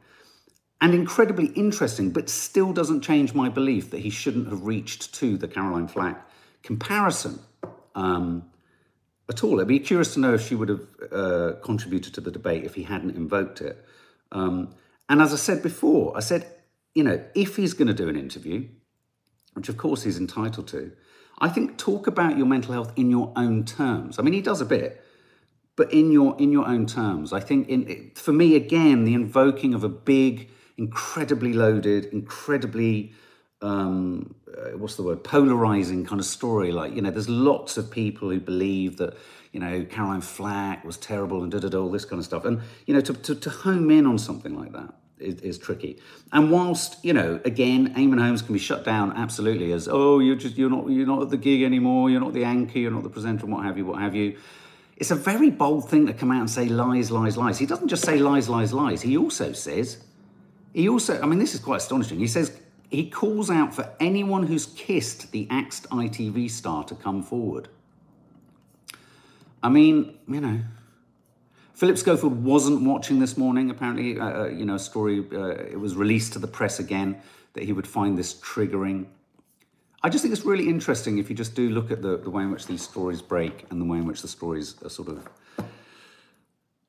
and 0.80 0.94
incredibly 0.94 1.46
interesting, 1.48 2.10
but 2.10 2.28
still 2.28 2.72
doesn't 2.72 3.02
change 3.02 3.34
my 3.34 3.48
belief 3.48 3.90
that 3.90 4.00
he 4.00 4.10
shouldn't 4.10 4.48
have 4.48 4.64
reached 4.64 5.14
to 5.14 5.36
the 5.36 5.48
Caroline 5.48 5.88
Flack 5.88 6.28
comparison 6.62 7.38
um, 7.94 8.44
at 9.28 9.42
all. 9.42 9.60
I'd 9.60 9.68
be 9.68 9.78
curious 9.78 10.14
to 10.14 10.20
know 10.20 10.34
if 10.34 10.46
she 10.46 10.54
would 10.54 10.68
have 10.68 10.86
uh, 11.12 11.52
contributed 11.62 12.14
to 12.14 12.20
the 12.20 12.30
debate 12.30 12.64
if 12.64 12.74
he 12.74 12.82
hadn't 12.82 13.16
invoked 13.16 13.60
it. 13.60 13.84
Um, 14.32 14.74
and 15.08 15.22
as 15.22 15.32
I 15.32 15.36
said 15.36 15.62
before, 15.62 16.16
I 16.16 16.20
said, 16.20 16.46
you 16.94 17.04
know, 17.04 17.22
if 17.34 17.56
he's 17.56 17.74
going 17.74 17.88
to 17.88 17.94
do 17.94 18.08
an 18.08 18.16
interview, 18.16 18.68
which 19.56 19.68
of 19.68 19.76
course 19.76 20.02
he's 20.02 20.18
entitled 20.18 20.68
to, 20.68 20.92
I 21.38 21.48
think 21.48 21.78
talk 21.78 22.06
about 22.06 22.36
your 22.36 22.46
mental 22.46 22.72
health 22.72 22.92
in 22.96 23.10
your 23.10 23.32
own 23.36 23.64
terms. 23.64 24.18
I 24.18 24.22
mean, 24.22 24.34
he 24.34 24.40
does 24.40 24.60
a 24.60 24.64
bit, 24.64 25.02
but 25.74 25.92
in 25.92 26.12
your 26.12 26.36
in 26.38 26.52
your 26.52 26.66
own 26.66 26.86
terms. 26.86 27.32
I 27.32 27.40
think 27.40 27.68
in, 27.68 28.12
for 28.14 28.32
me 28.32 28.54
again, 28.54 29.04
the 29.04 29.14
invoking 29.14 29.74
of 29.74 29.84
a 29.84 29.88
big, 29.88 30.48
incredibly 30.76 31.52
loaded, 31.52 32.06
incredibly 32.06 33.12
um, 33.62 34.34
uh, 34.56 34.76
what's 34.76 34.96
the 34.96 35.02
word 35.02 35.24
polarizing 35.24 36.04
kind 36.04 36.20
of 36.20 36.26
story. 36.26 36.72
Like 36.72 36.94
you 36.94 37.02
know, 37.02 37.10
there's 37.10 37.28
lots 37.28 37.76
of 37.76 37.90
people 37.90 38.30
who 38.30 38.40
believe 38.40 38.96
that 38.98 39.16
you 39.52 39.60
know 39.60 39.84
Caroline 39.84 40.20
Flack 40.20 40.84
was 40.84 40.96
terrible 40.96 41.42
and 41.42 41.52
da 41.52 41.58
da 41.58 41.68
da 41.68 41.78
all 41.78 41.90
this 41.90 42.04
kind 42.04 42.18
of 42.18 42.24
stuff, 42.24 42.44
and 42.44 42.60
you 42.86 42.94
know 42.94 43.00
to, 43.00 43.12
to, 43.12 43.34
to 43.34 43.50
home 43.50 43.90
in 43.90 44.06
on 44.06 44.18
something 44.18 44.54
like 44.54 44.72
that. 44.72 44.94
Is, 45.18 45.40
is, 45.40 45.58
tricky. 45.58 45.98
And 46.30 46.50
whilst 46.50 47.02
you 47.02 47.14
know, 47.14 47.40
again, 47.46 47.94
Eamonn 47.94 48.20
Holmes 48.20 48.42
can 48.42 48.52
be 48.52 48.58
shut 48.58 48.84
down 48.84 49.16
absolutely 49.16 49.72
as 49.72 49.88
oh, 49.88 50.18
you're 50.18 50.36
just 50.36 50.58
you're 50.58 50.68
not 50.68 50.90
you're 50.90 51.06
not 51.06 51.22
at 51.22 51.30
the 51.30 51.38
gig 51.38 51.62
anymore, 51.62 52.10
you're 52.10 52.20
not 52.20 52.34
the 52.34 52.44
anchor, 52.44 52.78
you're 52.78 52.90
not 52.90 53.02
the 53.02 53.08
presenter, 53.08 53.44
and 53.44 53.52
what 53.54 53.64
have 53.64 53.78
you, 53.78 53.86
what 53.86 53.98
have 53.98 54.14
you. 54.14 54.36
It's 54.96 55.10
a 55.10 55.14
very 55.14 55.50
bold 55.50 55.88
thing 55.88 56.06
to 56.06 56.14
come 56.14 56.30
out 56.30 56.40
and 56.40 56.50
say 56.50 56.66
lies, 56.68 57.10
lies, 57.10 57.36
lies. 57.36 57.58
He 57.58 57.66
doesn't 57.66 57.88
just 57.88 58.04
say 58.04 58.18
lies, 58.18 58.48
lies, 58.48 58.72
lies. 58.72 59.02
He 59.02 59.16
also 59.16 59.52
says, 59.52 60.02
he 60.72 60.88
also, 60.88 61.20
I 61.20 61.26
mean, 61.26 61.38
this 61.38 61.54
is 61.54 61.60
quite 61.60 61.78
astonishing. 61.78 62.18
He 62.18 62.26
says, 62.26 62.58
he 62.90 63.10
calls 63.10 63.50
out 63.50 63.74
for 63.74 63.90
anyone 64.00 64.46
who's 64.46 64.66
kissed 64.66 65.32
the 65.32 65.46
axed 65.50 65.88
ITV 65.90 66.50
star 66.50 66.84
to 66.84 66.94
come 66.94 67.22
forward. 67.22 67.68
I 69.62 69.68
mean, 69.68 70.16
you 70.28 70.40
know, 70.40 70.60
Phillip 71.76 71.98
Schofield 71.98 72.42
wasn't 72.42 72.80
watching 72.80 73.18
this 73.18 73.36
morning. 73.36 73.68
Apparently, 73.68 74.18
uh, 74.18 74.44
uh 74.44 74.48
you 74.48 74.64
know, 74.64 74.78
story, 74.78 75.22
uh, 75.30 75.48
it 75.74 75.78
was 75.78 75.94
released 75.94 76.32
to 76.32 76.38
the 76.38 76.46
press 76.46 76.80
again 76.80 77.20
that 77.52 77.64
he 77.64 77.72
would 77.74 77.86
find 77.86 78.16
this 78.16 78.32
triggering. 78.40 79.04
I 80.02 80.08
just 80.08 80.22
think 80.22 80.32
it's 80.32 80.46
really 80.46 80.70
interesting 80.70 81.18
if 81.18 81.28
you 81.28 81.36
just 81.36 81.54
do 81.54 81.68
look 81.68 81.90
at 81.90 82.00
the, 82.00 82.16
the 82.16 82.30
way 82.30 82.44
in 82.44 82.50
which 82.50 82.66
these 82.66 82.80
stories 82.80 83.20
break 83.20 83.66
and 83.70 83.78
the 83.78 83.84
way 83.84 83.98
in 83.98 84.06
which 84.06 84.22
the 84.22 84.28
stories 84.28 84.76
are 84.82 84.88
sort 84.88 85.08
of 85.08 85.28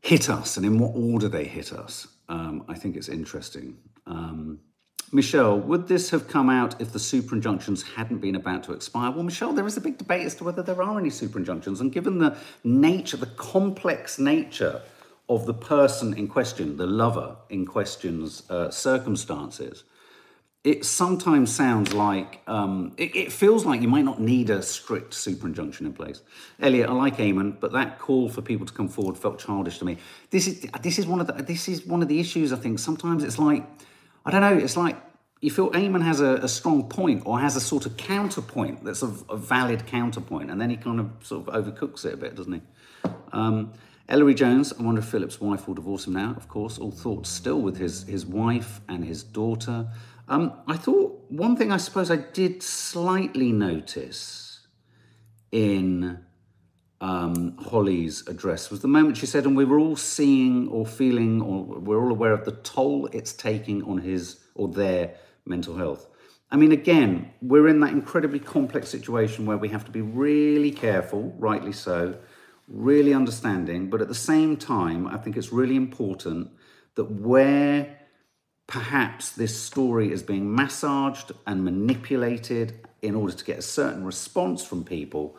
hit 0.01 0.29
us 0.29 0.55
and 0.55 0.65
in 0.65 0.79
what 0.79 0.93
order 0.95 1.27
they 1.27 1.43
hit 1.43 1.73
us. 1.73 2.07
Um, 2.29 2.63
I 2.69 2.75
think 2.75 2.95
it's 2.95 3.09
interesting. 3.09 3.77
Um, 4.05 4.59
Michelle, 5.11 5.57
would 5.57 5.87
this 5.87 6.09
have 6.09 6.27
come 6.27 6.49
out 6.49 6.81
if 6.81 6.91
the 6.91 6.99
super 6.99 7.33
injunctions 7.33 7.81
hadn't 7.81 8.17
been 8.17 8.35
about 8.35 8.63
to 8.65 8.73
expire? 8.73 9.11
Well, 9.11 9.23
Michelle, 9.23 9.53
there 9.53 9.65
is 9.65 9.77
a 9.77 9.81
big 9.81 9.97
debate 9.97 10.25
as 10.25 10.35
to 10.35 10.43
whether 10.43 10.61
there 10.61 10.81
are 10.81 10.99
any 10.99 11.09
super 11.09 11.39
injunctions. 11.39 11.79
And 11.79 11.93
given 11.93 12.19
the 12.19 12.35
nature, 12.65 13.15
the 13.15 13.27
complex 13.27 14.19
nature 14.19 14.81
of 15.29 15.45
the 15.45 15.53
person 15.53 16.13
in 16.17 16.27
question, 16.27 16.75
the 16.75 16.87
lover 16.87 17.37
in 17.49 17.65
question's 17.65 18.49
uh, 18.49 18.69
circumstances, 18.69 19.85
it 20.65 20.83
sometimes 20.83 21.55
sounds 21.55 21.93
like 21.93 22.41
um, 22.47 22.93
it, 22.97 23.15
it, 23.15 23.31
feels 23.31 23.65
like 23.65 23.81
you 23.81 23.87
might 23.87 24.03
not 24.03 24.19
need 24.19 24.49
a 24.49 24.61
strict 24.61 25.13
super 25.13 25.47
injunction 25.47 25.85
in 25.85 25.93
place. 25.93 26.21
Elliot, 26.59 26.89
I 26.89 26.93
like 26.93 27.17
Eamonn, 27.17 27.57
but 27.57 27.71
that 27.71 27.99
call 27.99 28.27
for 28.27 28.41
people 28.41 28.65
to 28.65 28.73
come 28.73 28.89
forward 28.89 29.17
felt 29.17 29.39
childish 29.39 29.77
to 29.79 29.85
me. 29.85 29.97
This 30.29 30.47
is 30.47 30.67
this 30.81 30.99
is 30.99 31.07
one 31.07 31.21
of 31.21 31.27
the 31.27 31.33
this 31.33 31.69
is 31.69 31.85
one 31.85 32.01
of 32.01 32.09
the 32.09 32.19
issues. 32.19 32.51
I 32.51 32.57
think 32.57 32.79
sometimes 32.79 33.23
it's 33.23 33.39
like 33.39 33.63
I 34.27 34.31
don't 34.31 34.41
know. 34.41 34.57
It's 34.57 34.75
like 34.75 34.97
you 35.39 35.49
feel 35.49 35.71
Eamonn 35.71 36.03
has 36.03 36.19
a, 36.19 36.33
a 36.35 36.49
strong 36.49 36.89
point 36.89 37.23
or 37.25 37.39
has 37.39 37.55
a 37.55 37.61
sort 37.61 37.85
of 37.85 37.95
counterpoint 37.95 38.83
that's 38.83 39.01
a, 39.01 39.13
a, 39.29 39.37
valid 39.37 39.87
counterpoint, 39.87 40.51
and 40.51 40.59
then 40.59 40.69
he 40.69 40.75
kind 40.75 40.99
of 40.99 41.11
sort 41.23 41.47
of 41.47 41.53
overcooks 41.53 42.03
it 42.03 42.13
a 42.13 42.17
bit, 42.17 42.35
doesn't 42.35 42.51
he? 42.51 42.61
Um, 43.31 43.71
Ellery 44.09 44.33
Jones, 44.33 44.73
I 44.77 44.83
wonder 44.83 44.99
if 44.99 45.07
Phillip's 45.07 45.39
wife 45.39 45.65
will 45.65 45.75
divorce 45.75 46.07
him 46.07 46.13
now. 46.13 46.33
Of 46.35 46.49
course, 46.49 46.77
all 46.77 46.91
thoughts 46.91 47.29
still 47.29 47.61
with 47.61 47.77
his 47.77 48.03
his 48.03 48.25
wife 48.25 48.81
and 48.89 49.05
his 49.05 49.23
daughter. 49.23 49.87
Um, 50.27 50.51
I 50.67 50.75
thought 50.75 51.23
one 51.29 51.55
thing 51.55 51.71
I 51.71 51.77
suppose 51.77 52.11
I 52.11 52.17
did 52.17 52.61
slightly 52.61 53.53
notice 53.53 54.67
in 55.53 56.19
um, 56.99 57.57
Holly's 57.57 58.27
address 58.27 58.71
was 58.71 58.81
the 58.81 58.87
moment 58.87 59.17
she 59.17 59.25
said, 59.25 59.45
and 59.45 59.55
we 59.55 59.65
were 59.65 59.79
all 59.79 59.95
seeing 59.95 60.67
or 60.69 60.85
feeling, 60.85 61.41
or 61.41 61.63
we're 61.63 62.01
all 62.01 62.11
aware 62.11 62.33
of 62.33 62.45
the 62.45 62.53
toll 62.53 63.07
it's 63.13 63.33
taking 63.33 63.83
on 63.83 63.99
his 63.99 64.39
or 64.55 64.67
their 64.67 65.15
mental 65.45 65.75
health. 65.75 66.07
I 66.49 66.55
mean, 66.55 66.71
again, 66.71 67.33
we're 67.41 67.67
in 67.67 67.81
that 67.81 67.91
incredibly 67.91 68.39
complex 68.39 68.89
situation 68.89 69.45
where 69.45 69.57
we 69.57 69.69
have 69.69 69.85
to 69.85 69.91
be 69.91 70.01
really 70.01 70.71
careful, 70.71 71.35
rightly 71.37 71.73
so, 71.73 72.17
really 72.67 73.13
understanding, 73.13 73.89
but 73.89 74.01
at 74.01 74.07
the 74.07 74.15
same 74.15 74.57
time, 74.57 75.07
I 75.07 75.17
think 75.17 75.37
it's 75.37 75.51
really 75.51 75.75
important 75.75 76.49
that 76.95 77.05
where 77.05 77.97
perhaps 78.65 79.31
this 79.31 79.59
story 79.59 80.11
is 80.11 80.23
being 80.23 80.53
massaged 80.53 81.31
and 81.45 81.63
manipulated 81.63 82.87
in 83.01 83.15
order 83.15 83.33
to 83.33 83.45
get 83.45 83.57
a 83.57 83.61
certain 83.61 84.03
response 84.03 84.65
from 84.65 84.83
people, 84.83 85.37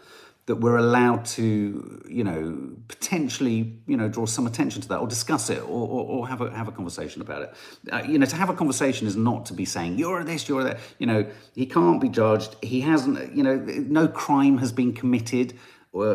that 0.48 0.56
we're 0.56 0.78
allowed 0.78 1.26
to, 1.26 2.02
you 2.08 2.24
know, 2.24 2.74
potentially, 2.88 3.78
you 3.86 3.98
know, 3.98 4.08
draw 4.08 4.24
some 4.24 4.46
attention 4.46 4.80
to 4.80 4.88
that 4.88 4.96
or 4.96 5.06
discuss 5.06 5.50
it 5.50 5.60
or, 5.60 5.66
or, 5.66 6.04
or 6.06 6.28
have 6.28 6.40
a 6.40 6.50
have 6.56 6.68
a 6.68 6.72
conversation 6.72 7.20
about 7.20 7.42
it. 7.42 7.54
Uh, 7.92 8.02
you 8.08 8.18
know, 8.18 8.24
to 8.24 8.34
have 8.34 8.48
a 8.48 8.54
conversation 8.54 9.06
is 9.06 9.14
not 9.14 9.44
to 9.44 9.52
be 9.52 9.66
saying 9.66 9.98
you're 9.98 10.24
this, 10.24 10.48
you're 10.48 10.64
that. 10.64 10.78
You 10.98 11.06
know, 11.06 11.26
he 11.54 11.66
can't 11.66 12.00
be 12.00 12.08
judged. 12.08 12.56
He 12.62 12.80
hasn't. 12.80 13.36
You 13.36 13.42
know, 13.42 13.56
no 13.56 14.08
crime 14.08 14.56
has 14.56 14.72
been 14.72 14.94
committed 14.94 15.52
uh, 15.94 16.14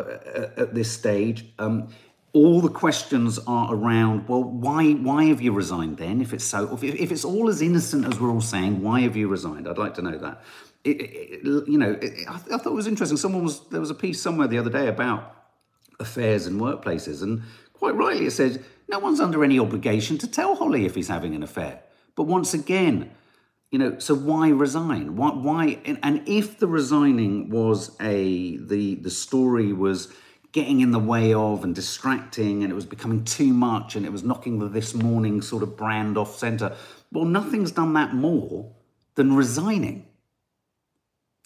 at 0.57 0.73
this 0.73 0.91
stage. 0.91 1.45
Um, 1.59 1.89
all 2.33 2.61
the 2.61 2.69
questions 2.69 3.39
are 3.45 3.73
around 3.73 4.27
well 4.27 4.43
why 4.43 4.91
why 4.93 5.25
have 5.25 5.39
you 5.39 5.51
resigned 5.51 5.97
then 5.97 6.19
if 6.19 6.33
it's 6.33 6.43
so 6.43 6.73
if, 6.73 6.83
if 6.83 7.11
it's 7.11 7.23
all 7.23 7.47
as 7.47 7.61
innocent 7.61 8.05
as 8.05 8.19
we're 8.19 8.31
all 8.31 8.41
saying 8.41 8.81
why 8.81 9.01
have 9.01 9.15
you 9.15 9.27
resigned? 9.27 9.67
I'd 9.67 9.77
like 9.77 9.93
to 9.95 10.01
know 10.01 10.17
that. 10.17 10.41
It, 10.83 11.01
it, 11.01 11.67
you 11.67 11.77
know 11.77 11.97
it, 12.01 12.27
I, 12.27 12.35
I 12.35 12.57
thought 12.57 12.65
it 12.65 12.73
was 12.73 12.87
interesting. 12.87 13.17
Someone 13.17 13.43
was 13.43 13.61
there 13.69 13.79
was 13.79 13.91
a 13.91 13.95
piece 13.95 14.19
somewhere 14.19 14.47
the 14.47 14.57
other 14.57 14.71
day 14.71 14.87
about 14.87 15.35
affairs 15.99 16.47
and 16.47 16.59
workplaces 16.59 17.21
and 17.21 17.43
quite 17.73 17.95
rightly 17.95 18.25
it 18.25 18.31
said 18.31 18.65
no 18.89 18.97
one's 18.97 19.19
under 19.19 19.43
any 19.43 19.59
obligation 19.59 20.17
to 20.17 20.27
tell 20.27 20.55
holly 20.55 20.85
if 20.85 20.95
he's 20.95 21.07
having 21.07 21.35
an 21.35 21.43
affair. 21.43 21.81
But 22.15 22.23
once 22.23 22.53
again 22.55 23.11
you 23.69 23.77
know 23.77 23.99
so 23.99 24.15
why 24.15 24.49
resign? 24.49 25.15
Why 25.15 25.29
why 25.29 25.79
and, 25.85 25.99
and 26.01 26.27
if 26.27 26.57
the 26.57 26.67
resigning 26.67 27.51
was 27.51 27.95
a 28.01 28.57
the 28.57 28.95
the 28.95 29.11
story 29.11 29.71
was 29.71 30.11
getting 30.53 30.79
in 30.81 30.91
the 30.91 30.99
way 30.99 31.33
of 31.33 31.63
and 31.63 31.75
distracting 31.75 32.63
and 32.63 32.71
it 32.71 32.75
was 32.75 32.85
becoming 32.85 33.25
too 33.25 33.51
much 33.51 33.95
and 33.95 34.05
it 34.05 34.11
was 34.11 34.23
knocking 34.23 34.59
the 34.59 34.69
this 34.69 34.93
morning 34.93 35.41
sort 35.41 35.63
of 35.63 35.75
brand 35.75 36.17
off 36.17 36.37
center. 36.37 36.75
Well, 37.11 37.25
nothing's 37.25 37.71
done 37.71 37.93
that 37.93 38.13
more 38.13 38.71
than 39.15 39.35
resigning. 39.35 40.05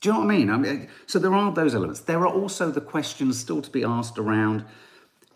Do 0.02 0.10
you 0.10 0.14
know 0.14 0.20
what 0.20 0.34
I 0.34 0.38
mean? 0.38 0.50
I 0.50 0.58
mean? 0.58 0.90
So 1.08 1.20
there 1.20 1.34
are 1.34 1.52
those 1.52 1.74
elements. 1.74 2.02
There 2.02 2.20
are 2.20 2.28
also 2.28 2.70
the 2.70 2.82
questions 2.82 3.40
still 3.40 3.62
to 3.62 3.72
be 3.72 3.84
asked 3.84 4.20
around 4.20 4.66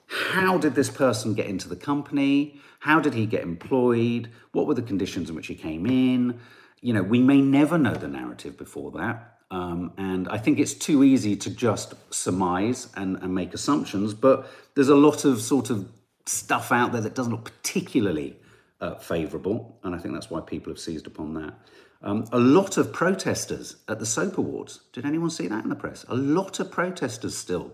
how 0.07 0.57
did 0.57 0.75
this 0.75 0.89
person 0.89 1.33
get 1.33 1.45
into 1.47 1.69
the 1.69 1.75
company? 1.77 2.59
How 2.79 2.99
did 2.99 3.13
he 3.13 3.25
get 3.25 3.43
employed? 3.43 4.29
What 4.51 4.67
were 4.67 4.73
the 4.73 4.81
conditions 4.81 5.29
in 5.29 5.35
which 5.35 5.47
he 5.47 5.55
came 5.55 5.85
in? 5.85 6.39
You 6.81 6.93
know, 6.93 7.03
we 7.03 7.21
may 7.21 7.39
never 7.39 7.77
know 7.77 7.93
the 7.93 8.09
narrative 8.09 8.57
before 8.57 8.91
that. 8.91 9.39
Um, 9.51 9.91
and 9.97 10.29
I 10.29 10.37
think 10.37 10.59
it's 10.59 10.73
too 10.73 11.03
easy 11.03 11.35
to 11.35 11.49
just 11.49 11.93
surmise 12.13 12.87
and, 12.95 13.17
and 13.21 13.35
make 13.35 13.53
assumptions, 13.53 14.13
but 14.13 14.49
there's 14.75 14.89
a 14.89 14.95
lot 14.95 15.25
of 15.25 15.41
sort 15.41 15.69
of 15.69 15.91
stuff 16.25 16.71
out 16.71 16.93
there 16.93 17.01
that 17.01 17.15
doesn't 17.15 17.33
look 17.33 17.43
particularly 17.43 18.37
uh, 18.79 18.95
favourable, 18.95 19.77
and 19.83 19.93
I 19.93 19.97
think 19.97 20.13
that's 20.13 20.29
why 20.29 20.39
people 20.39 20.71
have 20.71 20.79
seized 20.79 21.05
upon 21.05 21.33
that. 21.33 21.53
Um, 22.01 22.25
a 22.31 22.39
lot 22.39 22.77
of 22.77 22.93
protesters 22.93 23.75
at 23.89 23.99
the 23.99 24.05
Soap 24.05 24.37
Awards. 24.37 24.79
Did 24.93 25.05
anyone 25.05 25.29
see 25.29 25.47
that 25.47 25.63
in 25.63 25.69
the 25.69 25.75
press? 25.75 26.05
A 26.07 26.15
lot 26.15 26.59
of 26.61 26.71
protesters 26.71 27.37
still 27.37 27.73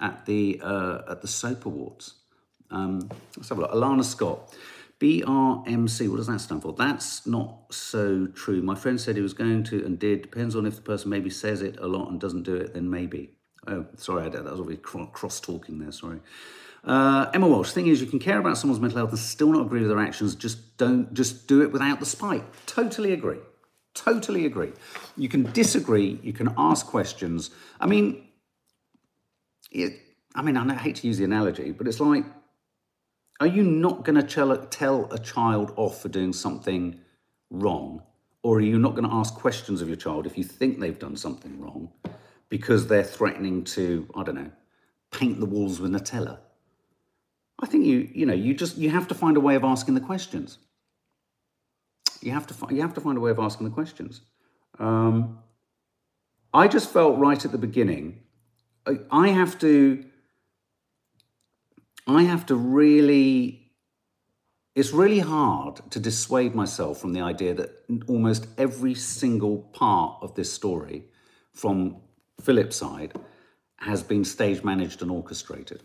at 0.00 0.24
the 0.26 0.60
uh, 0.62 1.02
at 1.08 1.20
the 1.20 1.28
Soap 1.28 1.66
Awards. 1.66 2.14
Um, 2.70 3.08
let's 3.36 3.50
have 3.50 3.58
a 3.58 3.62
look. 3.62 3.72
Alana 3.72 4.04
Scott. 4.04 4.54
BRMC, 5.00 6.08
what 6.08 6.16
does 6.16 6.26
that 6.26 6.40
stand 6.40 6.62
for? 6.62 6.72
That's 6.72 7.26
not 7.26 7.72
so 7.72 8.26
true. 8.26 8.62
My 8.62 8.74
friend 8.74 9.00
said 9.00 9.14
he 9.14 9.22
was 9.22 9.32
going 9.32 9.62
to 9.64 9.84
and 9.84 9.98
did. 9.98 10.22
Depends 10.22 10.56
on 10.56 10.66
if 10.66 10.76
the 10.76 10.82
person 10.82 11.10
maybe 11.10 11.30
says 11.30 11.62
it 11.62 11.78
a 11.78 11.86
lot 11.86 12.10
and 12.10 12.20
doesn't 12.20 12.42
do 12.42 12.56
it, 12.56 12.74
then 12.74 12.90
maybe. 12.90 13.30
Oh, 13.68 13.86
sorry, 13.96 14.26
I 14.26 14.28
that 14.28 14.44
was 14.44 14.60
always 14.60 14.78
cross 14.82 15.40
talking 15.40 15.78
there, 15.78 15.92
sorry. 15.92 16.20
Uh, 16.84 17.30
Emma 17.34 17.46
Walsh, 17.46 17.72
thing 17.72 17.86
is, 17.86 18.00
you 18.00 18.06
can 18.06 18.18
care 18.18 18.38
about 18.38 18.56
someone's 18.58 18.80
mental 18.80 18.98
health 18.98 19.10
and 19.10 19.18
still 19.18 19.52
not 19.52 19.66
agree 19.66 19.80
with 19.80 19.88
their 19.88 19.98
actions. 19.98 20.34
Just 20.34 20.76
don't, 20.78 21.12
just 21.14 21.46
do 21.46 21.62
it 21.62 21.70
without 21.72 22.00
the 22.00 22.06
spite. 22.06 22.44
Totally 22.66 23.12
agree. 23.12 23.38
Totally 23.94 24.46
agree. 24.46 24.72
You 25.16 25.28
can 25.28 25.50
disagree. 25.52 26.18
You 26.22 26.32
can 26.32 26.54
ask 26.56 26.86
questions. 26.86 27.50
I 27.80 27.86
mean, 27.86 28.28
it, 29.70 29.92
I 30.34 30.42
mean, 30.42 30.56
I 30.56 30.74
hate 30.74 30.96
to 30.96 31.06
use 31.06 31.18
the 31.18 31.24
analogy, 31.24 31.72
but 31.72 31.86
it's 31.86 32.00
like 32.00 32.24
are 33.40 33.46
you 33.46 33.62
not 33.62 34.04
going 34.04 34.16
to 34.16 34.22
tell 34.68 35.12
a 35.12 35.18
child 35.18 35.72
off 35.76 36.02
for 36.02 36.08
doing 36.08 36.32
something 36.32 37.00
wrong? 37.50 38.02
Or 38.42 38.58
are 38.58 38.62
you 38.62 38.78
not 38.78 38.94
going 38.94 39.08
to 39.08 39.14
ask 39.14 39.34
questions 39.34 39.82
of 39.82 39.88
your 39.88 39.96
child 39.96 40.26
if 40.26 40.38
you 40.38 40.44
think 40.44 40.78
they've 40.78 40.98
done 40.98 41.16
something 41.16 41.60
wrong 41.60 41.90
because 42.48 42.86
they're 42.86 43.04
threatening 43.04 43.64
to, 43.64 44.08
I 44.14 44.22
don't 44.22 44.36
know, 44.36 44.50
paint 45.10 45.40
the 45.40 45.46
walls 45.46 45.80
with 45.80 45.90
Nutella? 45.90 46.38
I 47.60 47.66
think 47.66 47.84
you, 47.84 48.08
you 48.12 48.26
know, 48.26 48.34
you 48.34 48.54
just, 48.54 48.76
you 48.76 48.90
have 48.90 49.08
to 49.08 49.14
find 49.14 49.36
a 49.36 49.40
way 49.40 49.56
of 49.56 49.64
asking 49.64 49.94
the 49.94 50.00
questions. 50.00 50.58
You 52.20 52.32
have 52.32 52.46
to, 52.48 52.54
fi- 52.54 52.70
you 52.70 52.80
have 52.82 52.94
to 52.94 53.00
find 53.00 53.18
a 53.18 53.20
way 53.20 53.30
of 53.30 53.38
asking 53.38 53.68
the 53.68 53.74
questions. 53.74 54.20
Um, 54.78 55.38
I 56.54 56.68
just 56.68 56.92
felt 56.92 57.18
right 57.18 57.44
at 57.44 57.52
the 57.52 57.58
beginning, 57.58 58.20
I, 58.86 58.98
I 59.10 59.28
have 59.28 59.58
to 59.60 60.04
I 62.08 62.22
have 62.22 62.46
to 62.46 62.56
really, 62.56 63.70
it's 64.74 64.92
really 64.92 65.18
hard 65.18 65.90
to 65.90 66.00
dissuade 66.00 66.54
myself 66.54 66.98
from 66.98 67.12
the 67.12 67.20
idea 67.20 67.52
that 67.52 67.84
almost 68.08 68.46
every 68.56 68.94
single 68.94 69.58
part 69.74 70.16
of 70.22 70.34
this 70.34 70.50
story 70.50 71.04
from 71.52 71.96
Phillip's 72.40 72.76
side 72.76 73.12
has 73.76 74.02
been 74.02 74.24
stage 74.24 74.64
managed 74.64 75.02
and 75.02 75.10
orchestrated. 75.10 75.82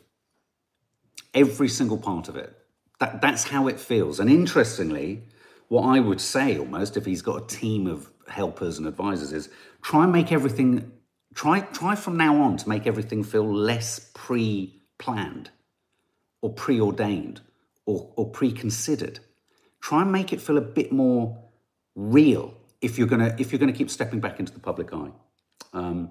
Every 1.34 1.68
single 1.68 1.98
part 1.98 2.30
of 2.30 2.38
it. 2.38 2.58
That, 3.02 3.22
that's 3.22 3.44
how 3.44 3.68
it 3.68 3.78
feels. 3.78 4.22
And 4.22 4.30
interestingly, 4.30 5.24
what 5.68 5.84
I 5.84 6.00
would 6.00 6.22
say 6.22 6.58
almost, 6.58 6.96
if 6.96 7.06
he's 7.06 7.22
got 7.22 7.44
a 7.44 7.48
team 7.48 7.86
of 7.86 8.10
helpers 8.30 8.78
and 8.78 8.88
advisors, 8.88 9.34
is 9.34 9.50
try 9.82 10.04
and 10.04 10.14
make 10.14 10.32
everything, 10.32 10.90
try, 11.36 11.60
try 11.60 11.96
from 11.96 12.16
now 12.16 12.42
on 12.42 12.56
to 12.58 12.70
make 12.70 12.88
everything 12.88 13.26
feel 13.26 13.46
less 13.54 14.12
pre 14.14 14.82
planned 14.98 15.50
or 16.44 16.52
preordained 16.52 17.40
or, 17.86 18.12
or 18.18 18.30
preconsidered. 18.30 19.20
Try 19.80 20.02
and 20.02 20.12
make 20.12 20.34
it 20.34 20.42
feel 20.42 20.58
a 20.58 20.62
bit 20.62 20.92
more 20.92 21.42
real 21.96 22.54
if 22.82 22.98
you're 22.98 23.08
gonna 23.08 23.34
if 23.40 23.52
you're 23.52 23.60
gonna 23.60 23.72
keep 23.72 23.90
stepping 23.90 24.20
back 24.20 24.40
into 24.40 24.54
the 24.54 24.60
public 24.60 24.94
eye. 24.94 25.12
Because 25.72 25.92
um, 25.92 26.10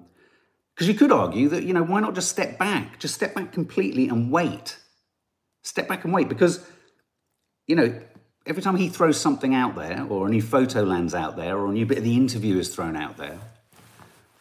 you 0.79 0.95
could 0.95 1.11
argue 1.11 1.49
that 1.49 1.63
you 1.63 1.73
know 1.73 1.83
why 1.83 1.99
not 2.01 2.15
just 2.15 2.29
step 2.29 2.57
back, 2.57 2.99
just 2.99 3.13
step 3.13 3.35
back 3.35 3.53
completely 3.53 4.09
and 4.09 4.31
wait, 4.31 4.77
step 5.61 5.87
back 5.87 6.03
and 6.03 6.11
wait 6.11 6.27
because 6.27 6.65
you 7.67 7.75
know 7.75 7.99
every 8.45 8.61
time 8.61 8.75
he 8.75 8.89
throws 8.89 9.19
something 9.19 9.53
out 9.53 9.75
there 9.75 10.05
or 10.09 10.27
a 10.27 10.29
new 10.29 10.41
photo 10.41 10.81
lands 10.81 11.13
out 11.13 11.37
there 11.37 11.57
or 11.57 11.67
a 11.67 11.71
new 11.71 11.85
bit 11.85 11.99
of 11.99 12.03
the 12.03 12.15
interview 12.15 12.57
is 12.57 12.73
thrown 12.73 12.97
out 12.97 13.15
there 13.15 13.37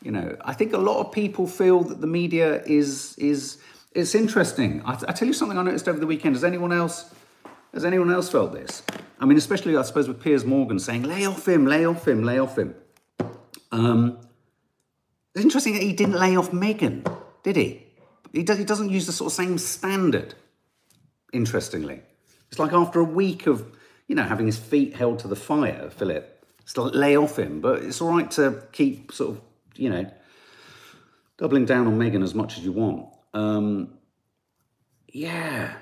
you 0.02 0.10
know 0.10 0.36
i 0.44 0.52
think 0.52 0.72
a 0.72 0.78
lot 0.78 0.98
of 0.98 1.12
people 1.12 1.46
feel 1.46 1.84
that 1.84 2.00
the 2.00 2.06
media 2.08 2.60
is 2.64 3.14
is 3.16 3.58
it's 3.94 4.14
interesting. 4.14 4.82
I, 4.84 4.92
I 5.08 5.12
tell 5.12 5.28
you 5.28 5.34
something 5.34 5.58
I 5.58 5.62
noticed 5.62 5.88
over 5.88 5.98
the 5.98 6.06
weekend. 6.06 6.34
Has 6.34 6.44
anyone 6.44 6.72
else 6.72 7.12
has 7.72 7.84
anyone 7.84 8.12
else 8.12 8.28
felt 8.28 8.52
this? 8.52 8.82
I 9.18 9.24
mean, 9.24 9.38
especially 9.38 9.76
I 9.76 9.82
suppose 9.82 10.08
with 10.08 10.20
Piers 10.20 10.44
Morgan 10.44 10.78
saying, 10.78 11.04
"Lay 11.04 11.24
off 11.24 11.46
him, 11.46 11.66
lay 11.66 11.84
off 11.84 12.06
him, 12.06 12.22
lay 12.22 12.38
off 12.38 12.58
him." 12.58 12.74
Um, 13.70 14.18
it's 15.34 15.44
interesting 15.44 15.72
that 15.74 15.82
he 15.82 15.92
didn't 15.92 16.18
lay 16.18 16.36
off 16.36 16.50
Meghan, 16.50 17.10
did 17.42 17.56
he? 17.56 17.86
He, 18.32 18.42
does, 18.42 18.58
he 18.58 18.64
doesn't 18.64 18.90
use 18.90 19.06
the 19.06 19.12
sort 19.12 19.32
of 19.32 19.36
same 19.36 19.56
standard. 19.58 20.34
Interestingly, 21.32 22.02
it's 22.50 22.58
like 22.58 22.72
after 22.72 23.00
a 23.00 23.04
week 23.04 23.46
of 23.46 23.66
you 24.06 24.14
know 24.14 24.24
having 24.24 24.46
his 24.46 24.58
feet 24.58 24.94
held 24.94 25.20
to 25.20 25.28
the 25.28 25.36
fire, 25.36 25.88
Phillip, 25.90 26.46
still 26.66 26.84
lay 26.84 27.16
off 27.16 27.38
him, 27.38 27.60
but 27.60 27.82
it's 27.82 28.02
all 28.02 28.10
right 28.10 28.30
to 28.32 28.62
keep 28.72 29.12
sort 29.12 29.36
of 29.36 29.42
you 29.76 29.88
know 29.88 30.10
doubling 31.38 31.64
down 31.64 31.86
on 31.86 31.98
Meghan 31.98 32.22
as 32.22 32.34
much 32.34 32.58
as 32.58 32.64
you 32.64 32.72
want. 32.72 33.06
Um, 33.34 33.98
yeah, 35.08 35.74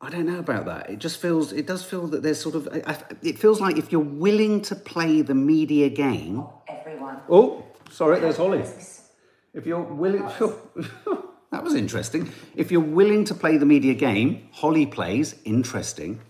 I 0.00 0.10
don't 0.10 0.26
know 0.26 0.38
about 0.38 0.66
that. 0.66 0.90
It 0.90 0.98
just 0.98 1.20
feels, 1.20 1.52
it 1.52 1.66
does 1.66 1.84
feel 1.84 2.08
that 2.08 2.22
there's 2.22 2.40
sort 2.40 2.54
of, 2.54 2.68
I, 2.86 2.98
it 3.22 3.38
feels 3.38 3.60
like 3.60 3.76
if 3.76 3.92
you're 3.92 4.00
willing 4.00 4.60
to 4.62 4.74
play 4.74 5.22
the 5.22 5.34
media 5.34 5.88
game. 5.88 6.44
Everyone. 6.68 7.20
Oh, 7.28 7.64
sorry, 7.90 8.20
there's 8.20 8.36
Holly. 8.36 8.64
If 9.54 9.66
you're 9.66 9.82
willing, 9.82 10.22
that 11.50 11.62
was 11.62 11.74
interesting. 11.74 12.32
If 12.56 12.72
you're 12.72 12.80
willing 12.80 13.24
to 13.26 13.34
play 13.34 13.58
the 13.58 13.66
media 13.66 13.94
game, 13.94 14.48
Holly 14.50 14.86
plays, 14.86 15.36
interesting. 15.44 16.20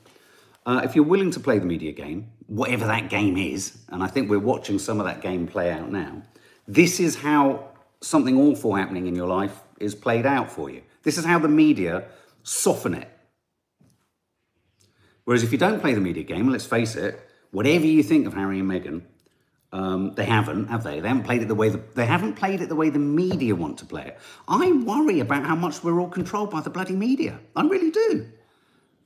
Uh, 0.67 0.83
if 0.85 0.95
you're 0.95 1.05
willing 1.05 1.31
to 1.31 1.41
play 1.41 1.59
the 1.59 1.67
media 1.67 1.93
game, 1.93 2.31
whatever 2.47 2.87
that 2.87 3.09
game 3.09 3.37
is, 3.37 3.79
and 3.89 4.03
I 4.03 4.07
think 4.07 4.29
we're 4.29 4.39
watching 4.39 4.79
some 4.79 5.01
of 5.01 5.07
that 5.07 5.23
game 5.23 5.47
play 5.47 5.71
out 5.71 5.91
now, 5.91 6.23
this 6.69 7.01
is 7.01 7.17
how 7.17 7.69
something 8.01 8.37
awful 8.39 8.75
happening 8.75 9.07
in 9.07 9.17
your 9.17 9.29
life 9.29 9.61
is 9.83 9.95
played 9.95 10.27
out 10.27 10.51
for 10.51 10.71
you. 10.71 10.83
This 11.03 11.19
is 11.19 11.25
how 11.25 11.39
the 11.39 11.49
media 11.49 12.05
soften 12.43 12.95
it. 12.95 13.09
Whereas 15.25 15.43
if 15.43 15.53
you 15.53 15.59
don't 15.59 15.81
play 15.81 15.95
the 15.95 16.01
media 16.01 16.23
game, 16.23 16.49
let's 16.49 16.67
face 16.67 16.97
it, 16.97 17.21
whatever 17.51 17.87
you 17.87 18.03
think 18.03 18.27
of 18.27 18.35
Harry 18.35 18.59
and 18.59 18.71
Meghan, 18.71 19.03
um, 19.73 20.15
they 20.15 20.25
haven't, 20.25 20.67
have 20.67 20.83
they? 20.83 21.01
They 21.01 21.09
haven't 21.09 21.25
played 21.25 21.43
it 21.43 21.49
the 21.49 21.55
way 21.55 21.71
the, 21.71 21.81
they 21.95 22.05
haven't 22.05 22.35
played 22.35 22.61
it 22.61 22.69
the 22.69 22.77
way 22.77 22.91
the 22.91 22.99
media 22.99 23.55
want 23.55 23.79
to 23.79 23.87
play 23.87 24.07
it. 24.09 24.19
I 24.47 24.71
worry 24.73 25.21
about 25.21 25.47
how 25.47 25.55
much 25.55 25.83
we're 25.83 25.99
all 25.99 26.11
controlled 26.11 26.51
by 26.51 26.61
the 26.61 26.71
bloody 26.71 26.95
media. 26.95 27.39
I 27.57 27.63
really 27.63 27.91
do. 27.91 28.27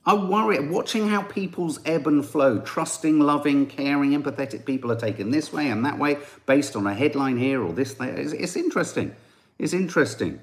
I 0.05 0.13
worry 0.13 0.59
watching 0.67 1.09
how 1.09 1.21
people's 1.21 1.79
ebb 1.85 2.07
and 2.07 2.25
flow, 2.25 2.59
trusting, 2.59 3.19
loving, 3.19 3.65
caring, 3.65 4.11
empathetic 4.11 4.65
people 4.65 4.89
are 4.91 4.99
taken 4.99 5.31
this 5.31 5.51
way 5.51 5.69
and 5.69 5.85
that 5.85 5.99
way 5.99 6.17
based 6.45 6.75
on 6.77 6.87
a 6.87 6.93
headline 6.93 7.37
here 7.37 7.61
or 7.61 7.73
this. 7.73 7.93
There. 7.93 8.15
It's, 8.15 8.31
it's 8.31 8.55
interesting. 8.55 9.13
It's 9.59 9.73
interesting. 9.73 10.39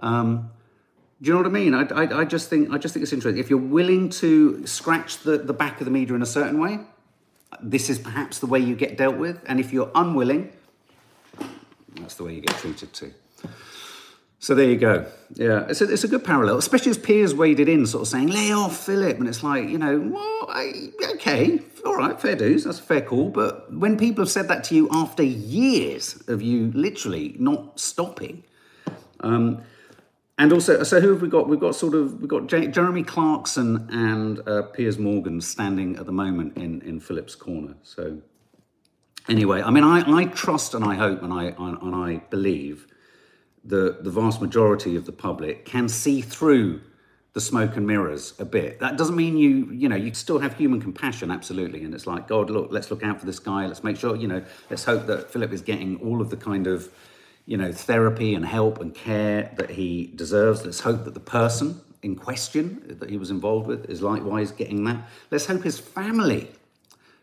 Um, 0.00 0.50
do 1.20 1.28
you 1.28 1.34
know 1.34 1.40
what 1.40 1.46
I 1.46 1.50
mean? 1.50 1.74
I, 1.74 1.82
I, 1.82 2.20
I, 2.20 2.24
just 2.24 2.48
think 2.48 2.70
I 2.70 2.78
just 2.78 2.94
think 2.94 3.02
it's 3.02 3.12
interesting. 3.12 3.40
If 3.40 3.50
you're 3.50 3.58
willing 3.58 4.08
to 4.10 4.64
scratch 4.66 5.18
the, 5.18 5.38
the 5.38 5.52
back 5.52 5.80
of 5.80 5.84
the 5.84 5.90
media 5.90 6.14
in 6.14 6.22
a 6.22 6.26
certain 6.26 6.60
way, 6.60 6.78
this 7.60 7.90
is 7.90 7.98
perhaps 7.98 8.38
the 8.38 8.46
way 8.46 8.60
you 8.60 8.76
get 8.76 8.96
dealt 8.96 9.16
with. 9.16 9.42
And 9.46 9.58
if 9.58 9.72
you're 9.72 9.90
unwilling, 9.94 10.52
that's 11.96 12.14
the 12.14 12.24
way 12.24 12.34
you 12.34 12.40
get 12.40 12.56
treated 12.56 12.92
too. 12.92 13.12
So 14.40 14.54
there 14.54 14.70
you 14.70 14.76
go. 14.76 15.06
Yeah, 15.34 15.66
it's 15.68 15.80
a, 15.80 15.92
it's 15.92 16.04
a 16.04 16.08
good 16.08 16.24
parallel, 16.24 16.58
especially 16.58 16.90
as 16.90 16.98
Piers 16.98 17.34
waded 17.34 17.68
in, 17.68 17.84
sort 17.86 18.02
of 18.02 18.08
saying, 18.08 18.28
lay 18.28 18.52
off 18.52 18.86
Phillip. 18.86 19.18
And 19.18 19.28
it's 19.28 19.42
like, 19.42 19.68
you 19.68 19.78
know, 19.78 19.98
well, 19.98 20.46
I, 20.48 20.90
okay, 21.14 21.60
all 21.84 21.96
right, 21.96 22.20
fair 22.20 22.36
dues, 22.36 22.62
that's 22.62 22.78
a 22.78 22.82
fair 22.82 23.00
call. 23.00 23.30
But 23.30 23.72
when 23.74 23.98
people 23.98 24.22
have 24.22 24.30
said 24.30 24.46
that 24.46 24.62
to 24.64 24.76
you 24.76 24.88
after 24.92 25.24
years 25.24 26.22
of 26.28 26.40
you 26.40 26.70
literally 26.72 27.34
not 27.40 27.80
stopping, 27.80 28.44
um, 29.20 29.62
and 30.38 30.52
also, 30.52 30.84
so 30.84 31.00
who 31.00 31.10
have 31.10 31.20
we 31.20 31.28
got? 31.28 31.48
We've 31.48 31.58
got 31.58 31.74
sort 31.74 31.94
of 31.94 32.20
we've 32.20 32.28
got 32.28 32.46
J- 32.46 32.68
Jeremy 32.68 33.02
Clarkson 33.02 33.88
and 33.90 34.48
uh, 34.48 34.62
Piers 34.62 34.98
Morgan 34.98 35.40
standing 35.40 35.96
at 35.96 36.06
the 36.06 36.12
moment 36.12 36.56
in 36.56 36.80
in 36.82 37.00
Phillip's 37.00 37.34
corner. 37.34 37.74
So 37.82 38.18
anyway, 39.28 39.62
I 39.62 39.70
mean, 39.70 39.84
I, 39.84 40.04
I 40.06 40.24
trust 40.26 40.74
and 40.74 40.84
I 40.84 40.94
hope 40.94 41.22
and 41.22 41.32
I 41.32 41.54
and 41.58 41.94
I 41.94 42.22
believe 42.30 42.86
the 43.64 43.98
the 44.00 44.10
vast 44.10 44.40
majority 44.40 44.94
of 44.94 45.06
the 45.06 45.12
public 45.12 45.64
can 45.64 45.88
see 45.88 46.20
through 46.20 46.82
the 47.32 47.40
smoke 47.40 47.76
and 47.76 47.86
mirrors 47.86 48.34
a 48.38 48.44
bit. 48.44 48.80
That 48.80 48.96
doesn't 48.96 49.14
mean 49.14 49.36
you, 49.36 49.70
you 49.70 49.88
know, 49.88 49.96
you 49.96 50.14
still 50.14 50.38
have 50.38 50.56
human 50.56 50.80
compassion, 50.80 51.30
absolutely. 51.30 51.84
And 51.84 51.94
it's 51.94 52.06
like, 52.06 52.26
God, 52.26 52.50
look, 52.50 52.68
let's 52.72 52.90
look 52.90 53.04
out 53.04 53.20
for 53.20 53.26
this 53.26 53.38
guy. 53.38 53.66
Let's 53.66 53.84
make 53.84 53.96
sure, 53.96 54.16
you 54.16 54.26
know, 54.26 54.42
let's 54.70 54.82
hope 54.82 55.06
that 55.06 55.30
Phillip 55.30 55.52
is 55.52 55.60
getting 55.60 56.00
all 56.00 56.20
of 56.20 56.30
the 56.30 56.36
kind 56.36 56.66
of 56.66 56.88
you 57.48 57.56
know, 57.56 57.72
therapy 57.72 58.34
and 58.34 58.44
help 58.44 58.78
and 58.78 58.94
care 58.94 59.50
that 59.56 59.70
he 59.70 60.12
deserves. 60.14 60.66
Let's 60.66 60.80
hope 60.80 61.06
that 61.06 61.14
the 61.14 61.20
person 61.20 61.80
in 62.02 62.14
question 62.14 62.98
that 63.00 63.08
he 63.08 63.16
was 63.16 63.30
involved 63.30 63.66
with 63.66 63.88
is 63.88 64.02
likewise 64.02 64.52
getting 64.52 64.84
that. 64.84 65.08
Let's 65.30 65.46
hope 65.46 65.62
his 65.62 65.78
family, 65.78 66.50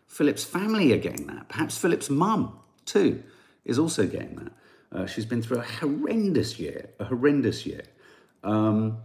Phillip's 0.08 0.42
family, 0.42 0.92
are 0.92 0.98
getting 0.98 1.28
that. 1.28 1.48
Perhaps 1.48 1.78
Phillip's 1.78 2.10
mum, 2.10 2.58
too, 2.86 3.22
is 3.64 3.78
also 3.78 4.04
getting 4.04 4.34
that. 4.34 4.52
Uh, 4.90 5.06
she's 5.06 5.24
been 5.24 5.42
through 5.42 5.58
a 5.58 5.62
horrendous 5.62 6.58
year, 6.58 6.90
a 6.98 7.04
horrendous 7.04 7.64
year. 7.64 7.84
Um, 8.42 8.98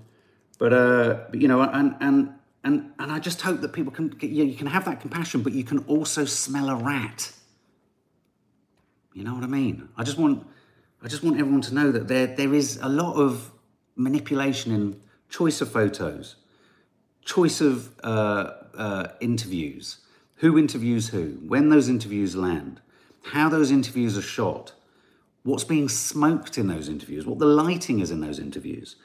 but, 0.58 0.74
uh, 0.74 1.20
but, 1.30 1.40
you 1.40 1.48
know, 1.48 1.62
and, 1.62 1.96
and, 2.00 2.34
and, 2.64 2.94
and 2.98 3.12
I 3.12 3.20
just 3.20 3.42
hope 3.42 3.62
that 3.62 3.74
people 3.74 3.94
can, 3.94 4.12
yeah, 4.22 4.44
you 4.44 4.56
can 4.56 4.66
have 4.66 4.86
that 4.86 5.02
compassion, 5.02 5.44
but 5.44 5.54
you 5.54 5.66
can 5.66 5.86
also 5.86 6.26
smell 6.26 6.68
a 6.72 6.76
rat. 6.76 7.32
You 9.14 9.24
know 9.24 9.36
what 9.36 9.44
I 9.44 9.48
mean? 9.48 9.88
I 9.96 10.04
just 10.04 10.18
want 10.18 10.48
I 11.04 11.08
just 11.08 11.24
want 11.24 11.40
everyone 11.40 11.62
to 11.62 11.74
know 11.74 11.92
that 11.92 12.08
there, 12.08 12.28
there 12.28 12.54
is 12.54 12.80
a 12.82 12.90
lot 12.90 13.16
of 13.16 13.52
manipulation 13.96 14.72
in 14.72 15.02
choice 15.30 15.60
of 15.60 15.72
photos, 15.72 16.36
choice 17.26 17.60
of 17.60 17.90
uh, 18.04 18.52
uh, 18.78 19.08
interviews, 19.20 19.98
who 20.36 20.60
interviews 20.60 21.10
who, 21.10 21.40
when 21.46 21.70
those 21.70 21.90
interviews 21.90 22.36
land, 22.36 22.82
how 23.24 23.50
those 23.50 23.72
interviews 23.72 24.16
are 24.16 24.22
shot, 24.22 24.74
what's 25.44 25.64
being 25.64 25.90
smoked 25.90 26.58
in 26.60 26.68
those 26.68 26.88
interviews, 26.88 27.26
what 27.26 27.40
the 27.40 27.46
lighting 27.46 28.00
is 28.00 28.12
in 28.12 28.22
those 28.22 28.38
interviews, 28.38 28.96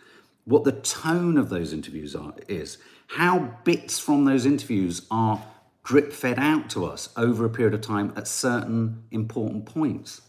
what 0.45 0.65
the 0.65 0.73
tone 0.73 1.39
of 1.39 1.49
those 1.49 1.73
interviews 1.73 2.15
are, 2.15 2.35
is, 2.47 2.77
how 3.09 3.57
bits 3.65 3.99
from 3.99 4.27
those 4.27 4.45
interviews 4.45 5.07
are 5.11 5.43
drip 5.83 6.13
fed 6.13 6.39
out 6.39 6.69
to 6.69 6.85
us 6.85 7.09
over 7.17 7.45
a 7.45 7.51
period 7.51 7.73
of 7.73 7.81
time 7.81 8.13
at 8.17 8.29
certain 8.29 9.05
important 9.13 9.65
points. 9.65 10.21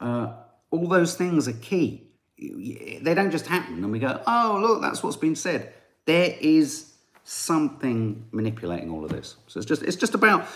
Uh, 0.00 0.32
all 0.74 0.88
those 0.88 1.14
things 1.14 1.46
are 1.48 1.52
key. 1.52 2.08
They 2.38 3.14
don't 3.14 3.30
just 3.30 3.46
happen 3.46 3.82
and 3.82 3.92
we 3.92 3.98
go, 3.98 4.20
oh, 4.26 4.58
look, 4.60 4.82
that's 4.82 5.02
what's 5.02 5.16
been 5.16 5.36
said. 5.36 5.72
There 6.04 6.36
is 6.40 6.92
something 7.22 8.26
manipulating 8.32 8.90
all 8.90 9.04
of 9.04 9.10
this. 9.10 9.36
So 9.46 9.58
it's 9.58 9.66
just, 9.66 9.82
it's 9.82 9.96
just 9.96 10.14
about, 10.14 10.46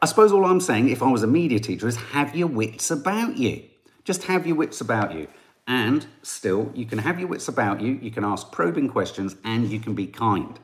I 0.00 0.06
suppose 0.06 0.32
all 0.32 0.44
I'm 0.44 0.60
saying, 0.60 0.88
if 0.88 1.02
I 1.02 1.10
was 1.10 1.22
a 1.22 1.26
media 1.26 1.60
teacher, 1.60 1.86
is 1.86 1.96
have 1.96 2.34
your 2.34 2.48
wits 2.48 2.90
about 2.90 3.36
you. 3.36 3.62
Just 4.04 4.24
have 4.24 4.46
your 4.46 4.56
wits 4.56 4.80
about 4.80 5.14
you. 5.14 5.28
And 5.68 6.06
still, 6.22 6.70
you 6.74 6.86
can 6.86 6.98
have 6.98 7.18
your 7.18 7.28
wits 7.28 7.48
about 7.48 7.80
you, 7.80 7.98
you 8.00 8.10
can 8.10 8.24
ask 8.24 8.52
probing 8.52 8.88
questions, 8.88 9.34
and 9.44 9.68
you 9.68 9.80
can 9.80 9.94
be 9.94 10.06
kind. 10.06 10.58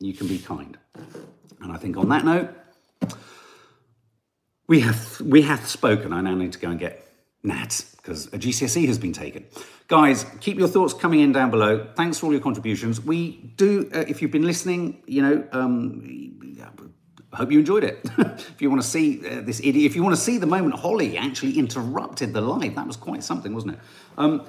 You 0.00 0.14
can 0.14 0.26
be 0.26 0.38
kind. 0.38 0.78
And 1.60 1.70
I 1.70 1.76
think 1.76 1.96
on 1.96 2.08
that 2.08 2.24
note, 2.24 2.50
we 4.66 4.80
have 4.80 5.20
we 5.20 5.42
have 5.42 5.66
spoken. 5.66 6.12
I 6.12 6.20
now 6.20 6.34
need 6.34 6.52
to 6.52 6.58
go 6.58 6.70
and 6.70 6.78
get 6.78 7.07
Nat, 7.42 7.84
because 7.96 8.26
a 8.26 8.38
GCSE 8.38 8.86
has 8.86 8.98
been 8.98 9.12
taken. 9.12 9.44
Guys, 9.86 10.26
keep 10.40 10.58
your 10.58 10.68
thoughts 10.68 10.92
coming 10.92 11.20
in 11.20 11.32
down 11.32 11.50
below. 11.50 11.88
Thanks 11.94 12.18
for 12.18 12.26
all 12.26 12.32
your 12.32 12.42
contributions. 12.42 13.00
We 13.00 13.52
do, 13.56 13.88
uh, 13.94 14.04
if 14.08 14.20
you've 14.20 14.30
been 14.30 14.46
listening, 14.46 15.02
you 15.06 15.22
know, 15.22 15.48
um, 15.52 16.28
I 17.32 17.36
hope 17.36 17.52
you 17.52 17.58
enjoyed 17.58 17.84
it. 17.84 18.00
if 18.18 18.60
you 18.60 18.70
want 18.70 18.82
to 18.82 18.88
see 18.88 19.26
uh, 19.26 19.42
this 19.42 19.60
idiot, 19.60 19.84
if 19.84 19.94
you 19.94 20.02
want 20.02 20.14
to 20.16 20.20
see 20.20 20.38
the 20.38 20.46
moment 20.46 20.74
Holly 20.74 21.16
actually 21.18 21.58
interrupted 21.58 22.32
the 22.32 22.40
live, 22.40 22.74
that 22.74 22.86
was 22.86 22.96
quite 22.96 23.22
something, 23.22 23.54
wasn't 23.54 23.74
it? 23.74 23.80
Um, 24.16 24.46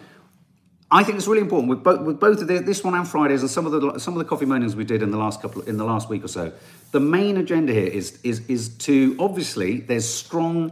I 0.91 1.04
think 1.04 1.17
it's 1.17 1.28
really 1.28 1.41
important 1.41 1.69
with 1.69 1.84
both 1.84 2.02
with 2.02 2.19
both 2.19 2.41
of 2.41 2.47
the, 2.47 2.60
this 2.60 2.84
one 2.84 2.95
and 2.95 3.08
Fridays 3.08 3.41
and 3.41 3.52
some 3.52 3.65
of 3.67 3.71
the 3.73 3.99
some 3.99 4.15
of 4.15 4.19
the 4.19 4.25
coffee 4.25 4.45
mornings 4.45 4.75
we 4.75 4.86
did 4.86 5.04
in 5.04 5.12
the 5.12 5.17
last 5.17 5.41
couple 5.41 5.62
in 5.63 5.78
the 5.78 5.84
last 5.84 6.10
week 6.10 6.23
or 6.23 6.28
so. 6.28 6.52
The 6.91 6.99
main 6.99 7.38
agenda 7.38 7.73
here 7.73 7.86
is 7.86 8.19
is 8.23 8.39
is 8.47 8.69
to 8.80 9.15
obviously 9.19 9.82
there's 9.82 10.08
strong 10.08 10.71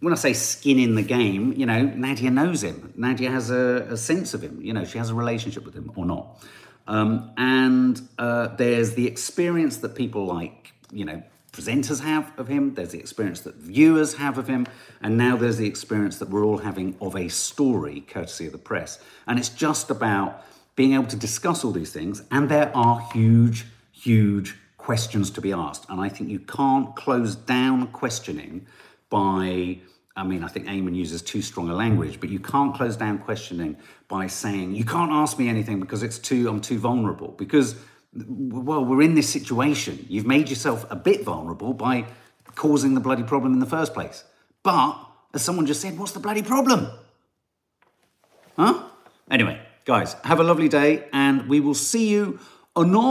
when 0.00 0.12
I 0.12 0.16
say 0.16 0.32
skin 0.32 0.78
in 0.78 0.94
the 0.94 1.02
game, 1.02 1.52
you 1.52 1.66
know, 1.66 1.82
Nadia 1.82 2.30
knows 2.30 2.64
him. 2.64 2.92
Nadia 2.96 3.30
has 3.30 3.50
a, 3.50 3.86
a 3.90 3.96
sense 3.96 4.34
of 4.34 4.42
him. 4.42 4.60
You 4.62 4.72
know, 4.72 4.84
she 4.84 4.98
has 4.98 5.10
a 5.10 5.14
relationship 5.14 5.64
with 5.64 5.74
him 5.74 5.92
or 5.94 6.06
not. 6.06 6.42
Um, 6.86 7.30
and 7.36 8.00
uh, 8.18 8.48
there's 8.56 8.94
the 8.94 9.06
experience 9.06 9.78
that 9.78 9.94
people 9.94 10.24
like, 10.24 10.72
you 10.90 11.04
know, 11.04 11.22
presenters 11.52 12.00
have 12.00 12.32
of 12.38 12.48
him. 12.48 12.74
There's 12.74 12.92
the 12.92 12.98
experience 12.98 13.40
that 13.40 13.56
viewers 13.56 14.14
have 14.14 14.38
of 14.38 14.48
him. 14.48 14.66
And 15.02 15.18
now 15.18 15.36
there's 15.36 15.58
the 15.58 15.66
experience 15.66 16.18
that 16.18 16.30
we're 16.30 16.44
all 16.44 16.58
having 16.58 16.96
of 17.00 17.14
a 17.14 17.28
story, 17.28 18.00
courtesy 18.00 18.46
of 18.46 18.52
the 18.52 18.58
press. 18.58 18.98
And 19.26 19.38
it's 19.38 19.50
just 19.50 19.90
about 19.90 20.44
being 20.76 20.94
able 20.94 21.06
to 21.08 21.16
discuss 21.16 21.62
all 21.64 21.72
these 21.72 21.92
things. 21.92 22.22
And 22.30 22.48
there 22.48 22.74
are 22.74 23.00
huge, 23.12 23.66
huge 23.92 24.56
questions 24.78 25.30
to 25.32 25.40
be 25.42 25.52
asked. 25.52 25.84
And 25.90 26.00
I 26.00 26.08
think 26.08 26.30
you 26.30 26.40
can't 26.40 26.96
close 26.96 27.36
down 27.36 27.88
questioning 27.88 28.66
by 29.10 29.80
I 30.16 30.24
mean, 30.24 30.42
I 30.42 30.48
think 30.48 30.66
Eamonn 30.66 30.94
uses 30.94 31.22
too 31.22 31.40
strong 31.40 31.70
a 31.70 31.74
language, 31.74 32.20
but 32.20 32.30
you 32.30 32.40
can't 32.40 32.74
close 32.74 32.96
down 32.96 33.18
questioning 33.18 33.76
by 34.08 34.26
saying, 34.26 34.74
you 34.74 34.84
can't 34.84 35.12
ask 35.12 35.38
me 35.38 35.48
anything 35.48 35.80
because 35.80 36.02
it's 36.02 36.18
too, 36.18 36.48
I'm 36.48 36.60
too 36.60 36.78
vulnerable. 36.78 37.28
Because, 37.28 37.76
well, 38.12 38.84
we're 38.84 39.02
in 39.02 39.14
this 39.14 39.30
situation. 39.30 40.04
You've 40.08 40.26
made 40.26 40.50
yourself 40.50 40.84
a 40.90 40.96
bit 40.96 41.24
vulnerable 41.24 41.72
by 41.72 42.06
causing 42.54 42.94
the 42.94 43.00
bloody 43.00 43.22
problem 43.22 43.52
in 43.52 43.60
the 43.60 43.66
first 43.66 43.94
place. 43.94 44.24
But, 44.62 44.98
as 45.32 45.42
someone 45.42 45.64
just 45.66 45.80
said, 45.80 45.96
what's 45.96 46.12
the 46.12 46.20
bloody 46.20 46.42
problem? 46.42 46.88
Huh? 48.56 48.82
Anyway, 49.30 49.60
guys, 49.84 50.16
have 50.24 50.40
a 50.40 50.44
lovely 50.44 50.68
day, 50.68 51.04
and 51.12 51.48
we 51.48 51.60
will 51.60 51.74
see 51.74 52.08
you 52.08 52.40
on. 52.74 52.90